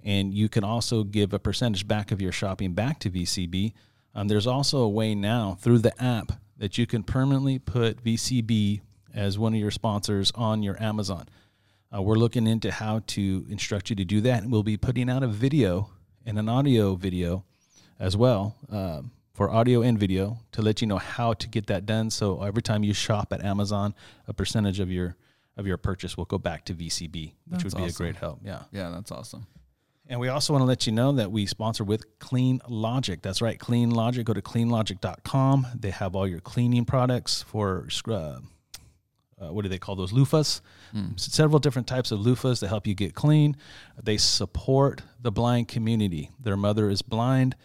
and 0.04 0.34
you 0.34 0.50
can 0.50 0.64
also 0.64 1.04
give 1.04 1.34
a 1.34 1.40
percentage 1.40 1.88
back 1.88 2.12
of 2.12 2.22
your 2.22 2.32
shopping 2.32 2.74
back 2.74 3.00
to 3.00 3.10
VCB. 3.10 3.74
Um, 4.16 4.28
there's 4.28 4.48
also 4.48 4.80
a 4.80 4.90
way 4.90 5.16
now 5.16 5.58
through 5.60 5.80
the 5.80 6.02
app 6.02 6.34
that 6.58 6.78
you 6.78 6.86
can 6.86 7.04
permanently 7.04 7.60
put 7.60 8.04
VCB 8.04 8.82
as 9.14 9.38
one 9.38 9.54
of 9.54 9.60
your 9.60 9.72
sponsors 9.72 10.32
on 10.36 10.64
your 10.64 10.82
Amazon. 10.82 11.28
Uh, 11.94 12.02
we're 12.02 12.16
looking 12.16 12.46
into 12.46 12.72
how 12.72 13.02
to 13.08 13.46
instruct 13.50 13.90
you 13.90 13.96
to 13.96 14.06
do 14.06 14.22
that, 14.22 14.44
and 14.44 14.52
we'll 14.52 14.64
be 14.64 14.78
putting 14.78 15.10
out 15.10 15.24
a 15.24 15.28
video 15.28 15.90
and 16.26 16.38
an 16.38 16.48
audio 16.48 16.96
video 16.96 17.44
as 18.00 18.16
well 18.16 18.56
uh, 18.72 19.02
for 19.34 19.50
audio 19.50 19.82
and 19.82 20.00
video 20.00 20.38
to 20.52 20.62
let 20.62 20.82
you 20.82 20.88
know 20.88 20.98
how 20.98 21.34
to 21.34 21.48
get 21.48 21.68
that 21.68 21.86
done. 21.86 22.10
So 22.10 22.44
every 22.44 22.62
time 22.62 22.84
you 22.84 22.94
shop 22.94 23.34
at 23.34 23.44
Amazon, 23.44 23.96
a 24.28 24.34
percentage 24.34 24.80
of 24.80 24.92
your 24.92 25.16
of 25.58 25.68
your 25.68 25.78
purchase 25.78 26.16
will 26.16 26.26
go 26.26 26.38
back 26.38 26.64
to 26.66 26.74
VCB, 26.74 27.14
which 27.14 27.34
That's 27.48 27.64
would 27.66 27.76
be 27.76 27.84
awesome. 27.84 27.90
a 27.90 27.98
great 27.98 28.16
help. 28.16 28.40
Yeah. 28.46 28.64
Yeah, 28.72 28.92
that's 28.92 29.12
awesome. 29.12 29.46
And 30.10 30.20
we 30.20 30.28
also 30.28 30.54
want 30.54 30.64
to 30.64 30.66
let 30.66 30.88
you 30.88 30.92
know 30.92 31.12
that 31.14 31.32
we 31.32 31.46
sponsor 31.46 31.84
with 31.84 32.18
Clean 32.18 32.60
Logic. 32.68 33.22
That's 33.22 33.44
right, 33.44 33.60
Clean 33.60 33.92
Logic. 33.92 34.26
Go 34.26 34.34
to 34.34 34.42
cleanlogic.com. 34.42 35.68
They 35.80 35.92
have 35.92 36.16
all 36.16 36.28
your 36.28 36.40
cleaning 36.40 36.84
products 36.84 37.44
for 37.44 37.88
uh, 38.08 38.12
uh, 38.12 39.54
what 39.54 39.62
do 39.62 39.70
they 39.70 39.78
call 39.78 39.96
those 39.96 40.12
loofahs? 40.12 40.62
Mm. 40.96 41.18
Several 41.20 41.60
different 41.60 41.88
types 41.88 42.12
of 42.12 42.20
loofahs 42.20 42.60
to 42.60 42.68
help 42.68 42.88
you 42.88 42.96
get 42.96 43.14
clean. 43.14 43.56
They 44.02 44.18
support 44.18 45.04
the 45.22 45.32
blind 45.32 45.68
community. 45.68 46.32
Their 46.42 46.58
mother 46.58 46.90
is 46.90 47.04
blind. 47.04 47.56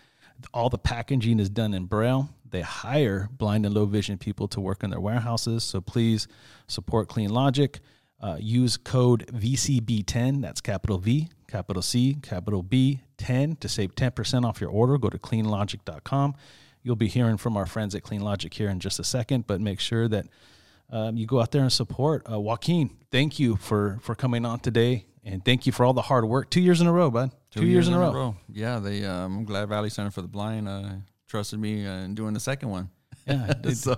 All 0.52 0.68
the 0.68 0.78
packaging 0.78 1.40
is 1.40 1.48
done 1.48 1.72
in 1.72 1.86
braille. 1.86 2.28
They 2.48 2.60
hire 2.60 3.28
blind 3.32 3.64
and 3.64 3.74
low 3.74 3.86
vision 3.86 4.18
people 4.18 4.48
to 4.48 4.60
work 4.60 4.84
in 4.84 4.90
their 4.90 5.00
warehouses. 5.00 5.64
So 5.64 5.80
please 5.80 6.28
support 6.68 7.08
Clean 7.08 7.30
Logic. 7.30 7.80
Uh, 8.24 8.38
use 8.40 8.78
code 8.78 9.26
VCB10, 9.34 10.40
that's 10.40 10.62
capital 10.62 10.96
V, 10.96 11.28
capital 11.46 11.82
C, 11.82 12.16
capital 12.22 12.62
B, 12.62 13.00
10 13.18 13.56
to 13.56 13.68
save 13.68 13.94
10% 13.94 14.46
off 14.46 14.62
your 14.62 14.70
order. 14.70 14.96
Go 14.96 15.10
to 15.10 15.18
cleanlogic.com. 15.18 16.34
You'll 16.82 16.96
be 16.96 17.08
hearing 17.08 17.36
from 17.36 17.58
our 17.58 17.66
friends 17.66 17.94
at 17.94 18.02
Clean 18.02 18.22
Logic 18.22 18.52
here 18.54 18.70
in 18.70 18.80
just 18.80 18.98
a 18.98 19.04
second, 19.04 19.46
but 19.46 19.60
make 19.60 19.78
sure 19.78 20.08
that 20.08 20.24
um, 20.88 21.18
you 21.18 21.26
go 21.26 21.38
out 21.38 21.50
there 21.50 21.60
and 21.60 21.70
support. 21.70 22.26
Uh, 22.30 22.40
Joaquin, 22.40 22.96
thank 23.10 23.38
you 23.38 23.56
for, 23.56 23.98
for 24.00 24.14
coming 24.14 24.46
on 24.46 24.58
today, 24.58 25.04
and 25.22 25.44
thank 25.44 25.66
you 25.66 25.72
for 25.72 25.84
all 25.84 25.92
the 25.92 26.00
hard 26.00 26.24
work. 26.24 26.48
Two 26.48 26.62
years 26.62 26.80
in 26.80 26.86
a 26.86 26.92
row, 26.94 27.10
bud. 27.10 27.30
Two, 27.50 27.60
Two 27.60 27.66
years, 27.66 27.88
years, 27.88 27.88
in, 27.88 27.94
a 27.94 27.98
row. 27.98 28.12
row. 28.12 28.36
Yeah, 28.50 28.78
they. 28.78 29.04
Um, 29.04 29.36
I'm 29.40 29.44
glad 29.44 29.68
Valley 29.68 29.90
Center 29.90 30.10
for 30.10 30.22
the 30.22 30.28
Blind 30.28 30.66
uh, 30.66 30.92
trusted 31.28 31.60
me 31.60 31.86
uh, 31.86 31.98
in 31.98 32.14
doing 32.14 32.32
the 32.32 32.40
second 32.40 32.70
one. 32.70 32.88
Yeah. 33.26 33.52
so, 33.74 33.96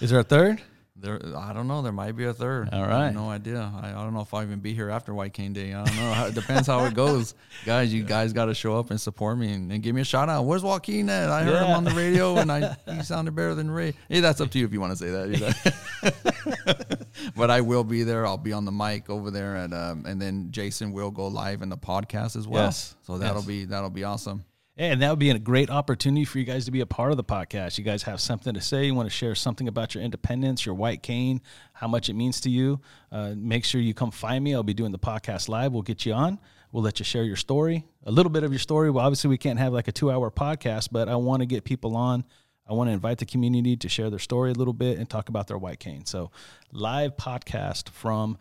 is 0.00 0.10
there 0.10 0.18
a 0.18 0.24
third? 0.24 0.60
There, 1.00 1.20
I 1.36 1.52
don't 1.52 1.68
know. 1.68 1.80
There 1.82 1.92
might 1.92 2.16
be 2.16 2.24
a 2.24 2.34
third. 2.34 2.70
All 2.72 2.86
right. 2.86 3.14
no 3.14 3.30
idea. 3.30 3.72
I, 3.80 3.90
I 3.90 3.92
don't 3.92 4.14
know 4.14 4.20
if 4.20 4.34
I'll 4.34 4.42
even 4.42 4.58
be 4.58 4.74
here 4.74 4.90
after 4.90 5.14
White 5.14 5.32
Cane 5.32 5.52
Day. 5.52 5.72
I 5.72 5.84
don't 5.84 5.96
know. 5.96 6.26
it 6.26 6.34
depends 6.34 6.66
how 6.66 6.84
it 6.86 6.94
goes, 6.94 7.34
guys. 7.64 7.94
You 7.94 8.02
guys 8.02 8.32
got 8.32 8.46
to 8.46 8.54
show 8.54 8.76
up 8.76 8.90
and 8.90 9.00
support 9.00 9.38
me 9.38 9.52
and, 9.52 9.70
and, 9.70 9.80
give 9.80 9.94
me 9.94 10.00
a 10.00 10.04
shout 10.04 10.28
out. 10.28 10.44
Where's 10.44 10.64
Joaquin 10.64 11.08
at? 11.08 11.30
I 11.30 11.44
heard 11.44 11.52
yeah. 11.52 11.66
him 11.66 11.76
on 11.76 11.84
the 11.84 11.92
radio 11.92 12.38
and 12.38 12.50
I 12.50 12.76
he 12.92 13.02
sounded 13.02 13.36
better 13.36 13.54
than 13.54 13.70
Ray. 13.70 13.94
Hey, 14.08 14.18
that's 14.18 14.40
up 14.40 14.50
to 14.50 14.58
you 14.58 14.64
if 14.64 14.72
you 14.72 14.80
want 14.80 14.92
to 14.92 14.96
say 14.96 15.10
that. 15.10 17.06
but 17.36 17.50
I 17.50 17.60
will 17.60 17.84
be 17.84 18.02
there. 18.02 18.26
I'll 18.26 18.36
be 18.36 18.52
on 18.52 18.64
the 18.64 18.72
mic 18.72 19.08
over 19.08 19.30
there, 19.30 19.56
and 19.56 19.72
um, 19.72 20.04
and 20.04 20.20
then 20.20 20.50
Jason 20.50 20.92
will 20.92 21.10
go 21.10 21.28
live 21.28 21.62
in 21.62 21.68
the 21.68 21.76
podcast 21.76 22.34
as 22.36 22.48
well. 22.48 22.64
Yes. 22.64 22.96
So 23.02 23.18
that'll 23.18 23.36
yes. 23.42 23.46
be 23.46 23.64
that'll 23.66 23.90
be 23.90 24.04
awesome. 24.04 24.44
And 24.80 25.02
that 25.02 25.10
would 25.10 25.18
be 25.18 25.30
a 25.30 25.38
great 25.40 25.70
opportunity 25.70 26.24
for 26.24 26.38
you 26.38 26.44
guys 26.44 26.64
to 26.66 26.70
be 26.70 26.80
a 26.80 26.86
part 26.86 27.10
of 27.10 27.16
the 27.16 27.24
podcast. 27.24 27.78
You 27.78 27.84
guys 27.84 28.04
have 28.04 28.20
something 28.20 28.54
to 28.54 28.60
say. 28.60 28.86
You 28.86 28.94
want 28.94 29.08
to 29.08 29.14
share 29.14 29.34
something 29.34 29.66
about 29.66 29.92
your 29.92 30.04
independence, 30.04 30.64
your 30.64 30.76
white 30.76 31.02
cane, 31.02 31.40
how 31.72 31.88
much 31.88 32.08
it 32.08 32.14
means 32.14 32.40
to 32.42 32.50
you. 32.50 32.80
Uh, 33.10 33.34
make 33.36 33.64
sure 33.64 33.80
you 33.80 33.92
come 33.92 34.12
find 34.12 34.44
me. 34.44 34.54
I'll 34.54 34.62
be 34.62 34.74
doing 34.74 34.92
the 34.92 34.98
podcast 34.98 35.48
live. 35.48 35.72
We'll 35.72 35.82
get 35.82 36.06
you 36.06 36.12
on. 36.12 36.38
We'll 36.70 36.84
let 36.84 37.00
you 37.00 37.04
share 37.04 37.24
your 37.24 37.34
story, 37.34 37.86
a 38.04 38.12
little 38.12 38.30
bit 38.30 38.44
of 38.44 38.52
your 38.52 38.60
story. 38.60 38.88
Well, 38.90 39.04
obviously, 39.04 39.30
we 39.30 39.38
can't 39.38 39.58
have 39.58 39.72
like 39.72 39.88
a 39.88 39.92
two 39.92 40.12
hour 40.12 40.30
podcast, 40.30 40.90
but 40.92 41.08
I 41.08 41.16
want 41.16 41.40
to 41.40 41.46
get 41.46 41.64
people 41.64 41.96
on. 41.96 42.24
I 42.68 42.74
want 42.74 42.88
to 42.88 42.92
invite 42.92 43.18
the 43.18 43.26
community 43.26 43.76
to 43.78 43.88
share 43.88 44.10
their 44.10 44.18
story 44.20 44.50
a 44.52 44.54
little 44.54 44.74
bit 44.74 44.98
and 44.98 45.10
talk 45.10 45.28
about 45.28 45.48
their 45.48 45.58
white 45.58 45.80
cane. 45.80 46.04
So, 46.04 46.30
live 46.70 47.16
podcast 47.16 47.88
from 47.88 48.38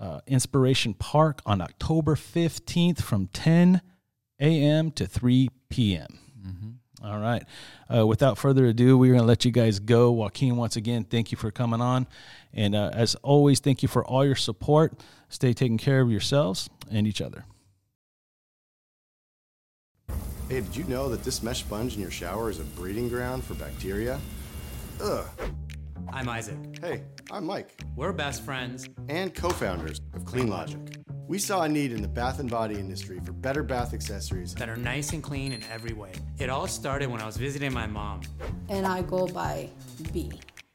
uh, 0.00 0.20
Inspiration 0.26 0.94
Park 0.94 1.42
on 1.46 1.60
October 1.60 2.16
15th 2.16 3.02
from 3.02 3.28
10 3.28 3.82
a.m. 4.40 4.90
to 4.92 5.06
3 5.06 5.48
p.m. 5.68 6.18
Mm-hmm. 6.46 7.06
All 7.06 7.18
right. 7.18 7.44
Uh, 7.92 8.06
without 8.06 8.38
further 8.38 8.66
ado, 8.66 8.96
we're 8.98 9.12
going 9.12 9.20
to 9.20 9.26
let 9.26 9.44
you 9.44 9.50
guys 9.50 9.78
go. 9.78 10.10
Joaquin, 10.10 10.56
once 10.56 10.76
again, 10.76 11.04
thank 11.04 11.30
you 11.30 11.38
for 11.38 11.50
coming 11.50 11.80
on. 11.80 12.06
And 12.52 12.74
uh, 12.74 12.90
as 12.92 13.14
always, 13.16 13.60
thank 13.60 13.82
you 13.82 13.88
for 13.88 14.04
all 14.04 14.24
your 14.24 14.34
support. 14.34 14.94
Stay 15.28 15.52
taking 15.52 15.78
care 15.78 16.00
of 16.00 16.10
yourselves 16.10 16.70
and 16.90 17.06
each 17.06 17.20
other. 17.20 17.44
Hey, 20.48 20.60
did 20.60 20.76
you 20.76 20.84
know 20.84 21.08
that 21.08 21.24
this 21.24 21.42
mesh 21.42 21.60
sponge 21.60 21.96
in 21.96 22.00
your 22.00 22.10
shower 22.10 22.50
is 22.50 22.60
a 22.60 22.64
breeding 22.64 23.08
ground 23.08 23.42
for 23.42 23.54
bacteria? 23.54 24.20
Ugh. 25.02 25.26
I'm 26.12 26.28
Isaac. 26.28 26.56
Hey, 26.80 27.02
I'm 27.32 27.44
Mike. 27.44 27.80
We're 27.96 28.12
best 28.12 28.44
friends 28.44 28.88
and 29.08 29.34
co 29.34 29.50
founders 29.50 30.00
of 30.14 30.24
Clean 30.24 30.46
Logic. 30.46 30.78
We 31.28 31.40
saw 31.40 31.62
a 31.62 31.68
need 31.68 31.90
in 31.90 32.02
the 32.02 32.08
bath 32.08 32.38
and 32.38 32.48
body 32.48 32.76
industry 32.76 33.18
for 33.18 33.32
better 33.32 33.64
bath 33.64 33.92
accessories 33.92 34.54
that 34.54 34.68
are 34.68 34.76
nice 34.76 35.12
and 35.12 35.20
clean 35.20 35.50
in 35.50 35.60
every 35.72 35.92
way. 35.92 36.12
It 36.38 36.48
all 36.48 36.68
started 36.68 37.10
when 37.10 37.20
I 37.20 37.26
was 37.26 37.36
visiting 37.36 37.72
my 37.72 37.88
mom. 37.88 38.20
And 38.68 38.86
I 38.86 39.02
go 39.02 39.26
by 39.26 39.68
B. 40.12 40.30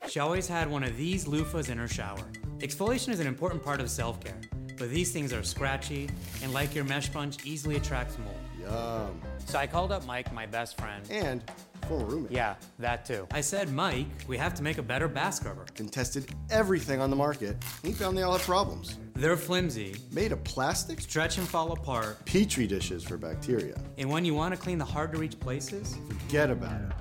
She 0.09 0.19
always 0.19 0.49
had 0.49 0.69
one 0.69 0.83
of 0.83 0.97
these 0.97 1.23
loofahs 1.23 1.69
in 1.69 1.77
her 1.77 1.87
shower. 1.87 2.25
Exfoliation 2.57 3.13
is 3.13 3.21
an 3.21 3.27
important 3.27 3.63
part 3.63 3.79
of 3.79 3.89
self 3.89 4.19
care, 4.19 4.41
but 4.77 4.89
these 4.89 5.13
things 5.13 5.31
are 5.31 5.41
scratchy 5.41 6.09
and, 6.43 6.51
like 6.51 6.75
your 6.75 6.83
mesh 6.83 7.05
sponge, 7.05 7.37
easily 7.45 7.77
attracts 7.77 8.17
mold. 8.17 8.35
Yum. 8.61 9.21
So 9.45 9.57
I 9.59 9.67
called 9.67 9.91
up 9.91 10.05
Mike, 10.05 10.31
my 10.33 10.45
best 10.45 10.77
friend. 10.77 11.05
And 11.09 11.43
former 11.87 12.05
roommate. 12.05 12.31
Yeah, 12.31 12.55
that 12.79 13.05
too. 13.05 13.27
I 13.31 13.41
said, 13.41 13.71
Mike, 13.73 14.05
we 14.27 14.37
have 14.37 14.53
to 14.55 14.63
make 14.63 14.77
a 14.77 14.83
better 14.83 15.07
bass 15.07 15.39
cover. 15.39 15.65
And 15.79 15.91
tested 15.91 16.29
everything 16.49 17.01
on 17.01 17.09
the 17.09 17.15
market. 17.15 17.57
He 17.83 17.91
found 17.91 18.17
they 18.17 18.21
all 18.23 18.33
had 18.33 18.41
problems. 18.41 18.97
They're 19.15 19.37
flimsy, 19.37 19.95
Made 20.11 20.31
of 20.31 20.43
plastic? 20.43 21.01
stretch 21.01 21.37
and 21.37 21.47
fall 21.47 21.71
apart, 21.73 22.23
Petri 22.25 22.65
dishes 22.67 23.03
for 23.03 23.17
bacteria. 23.17 23.75
and 23.97 24.09
when 24.09 24.25
you 24.25 24.33
want 24.33 24.53
to 24.55 24.59
clean 24.59 24.77
the 24.77 24.85
hard 24.85 25.11
to 25.13 25.19
reach 25.19 25.39
places, 25.39 25.97
Forget 26.07 26.49
about 26.49 26.79
it. 26.81 26.91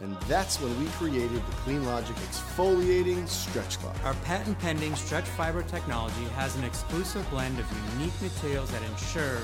And 0.00 0.16
that's 0.22 0.60
when 0.60 0.76
we 0.80 0.86
created 0.90 1.36
the 1.36 1.52
Clean 1.62 1.84
Logic 1.86 2.16
Exfoliating 2.16 3.28
Stretch 3.28 3.78
Cloth. 3.78 4.04
our 4.04 4.14
patent 4.24 4.58
pending 4.58 4.96
stretch 4.96 5.24
fiber 5.24 5.62
technology 5.62 6.24
has 6.34 6.56
an 6.56 6.64
exclusive 6.64 7.28
blend 7.30 7.56
of 7.60 7.66
unique 7.96 8.20
materials 8.20 8.68
that 8.72 8.82
ensure 8.82 9.38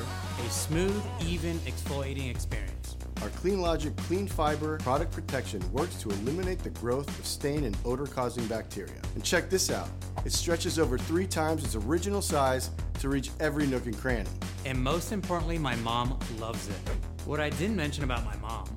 a 0.47 0.51
smooth, 0.51 1.03
even 1.27 1.59
exfoliating 1.61 2.31
experience. 2.31 2.97
Our 3.23 3.29
Clean 3.31 3.61
Logic 3.61 3.95
Clean 3.97 4.27
Fiber 4.27 4.79
product 4.79 5.13
protection 5.13 5.61
works 5.73 5.97
to 6.03 6.11
eliminate 6.11 6.61
the 6.61 6.71
growth 6.71 7.09
of 7.19 7.27
stain 7.27 7.65
and 7.65 7.77
odor 7.85 8.07
causing 8.07 8.47
bacteria. 8.47 9.01
And 9.15 9.25
check 9.25 9.51
this 9.51 9.71
out 9.71 9.89
it 10.25 10.33
stretches 10.33 10.79
over 10.79 10.99
three 10.99 11.27
times 11.27 11.65
its 11.65 11.75
original 11.75 12.21
size 12.21 12.71
to 13.01 13.09
reach 13.09 13.31
every 13.41 13.67
nook 13.67 13.87
and 13.87 13.97
cranny. 13.97 14.29
And 14.65 14.83
most 14.83 15.13
importantly, 15.13 15.59
my 15.59 15.77
mom 15.77 16.19
loves 16.39 16.69
it. 16.69 16.77
What 17.25 17.41
I 17.41 17.51
didn't 17.51 17.77
mention 17.77 18.05
about 18.05 18.25
my 18.25 18.37
mom 18.37 18.69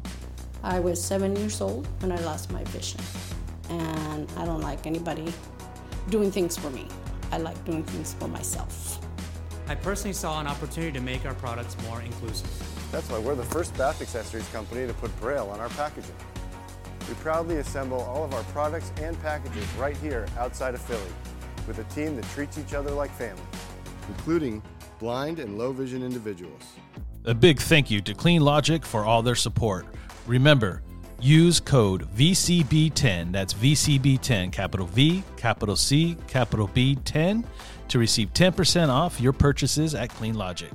I 0.63 0.79
was 0.79 1.03
seven 1.03 1.35
years 1.35 1.59
old 1.59 1.87
when 2.01 2.11
I 2.11 2.17
lost 2.17 2.51
my 2.51 2.63
vision. 2.65 3.01
And 3.69 4.31
I 4.37 4.45
don't 4.45 4.61
like 4.61 4.85
anybody 4.85 5.33
doing 6.09 6.31
things 6.31 6.55
for 6.55 6.69
me. 6.69 6.87
I 7.31 7.37
like 7.37 7.63
doing 7.65 7.83
things 7.83 8.13
for 8.13 8.27
myself. 8.27 8.99
I 9.67 9.75
personally 9.75 10.13
saw 10.13 10.39
an 10.39 10.47
opportunity 10.47 10.91
to 10.91 11.01
make 11.01 11.25
our 11.25 11.33
products 11.35 11.77
more 11.83 12.01
inclusive. 12.01 12.49
That's 12.91 13.09
why 13.09 13.19
we're 13.19 13.35
the 13.35 13.43
first 13.43 13.75
bath 13.77 14.01
accessories 14.01 14.47
company 14.49 14.85
to 14.85 14.93
put 14.93 15.17
Braille 15.19 15.49
on 15.49 15.59
our 15.59 15.69
packaging. 15.69 16.15
We 17.07 17.15
proudly 17.15 17.57
assemble 17.57 18.01
all 18.01 18.23
of 18.23 18.33
our 18.33 18.43
products 18.45 18.91
and 19.01 19.19
packages 19.21 19.65
right 19.73 19.95
here 19.97 20.27
outside 20.37 20.73
of 20.73 20.81
Philly 20.81 21.01
with 21.67 21.79
a 21.79 21.83
team 21.93 22.15
that 22.15 22.25
treats 22.29 22.57
each 22.57 22.73
other 22.73 22.91
like 22.91 23.11
family, 23.11 23.41
including 24.07 24.61
blind 24.99 25.39
and 25.39 25.57
low 25.57 25.71
vision 25.71 26.03
individuals. 26.03 26.61
A 27.25 27.33
big 27.33 27.59
thank 27.59 27.91
you 27.91 28.01
to 28.01 28.13
Clean 28.13 28.41
Logic 28.41 28.85
for 28.85 29.05
all 29.05 29.21
their 29.21 29.35
support. 29.35 29.85
Remember, 30.27 30.81
use 31.19 31.59
code 31.59 32.09
VCB10, 32.15 33.31
that's 33.31 33.53
VCB10, 33.53 34.51
capital 34.51 34.87
V, 34.87 35.23
capital 35.37 35.75
C, 35.75 36.17
capital 36.27 36.69
B 36.73 36.95
10, 37.05 37.45
to 37.91 37.99
receive 37.99 38.33
10% 38.33 38.89
off 38.89 39.21
your 39.21 39.33
purchases 39.33 39.93
at 39.95 40.09
Clean 40.09 40.33
Logic. 40.33 40.71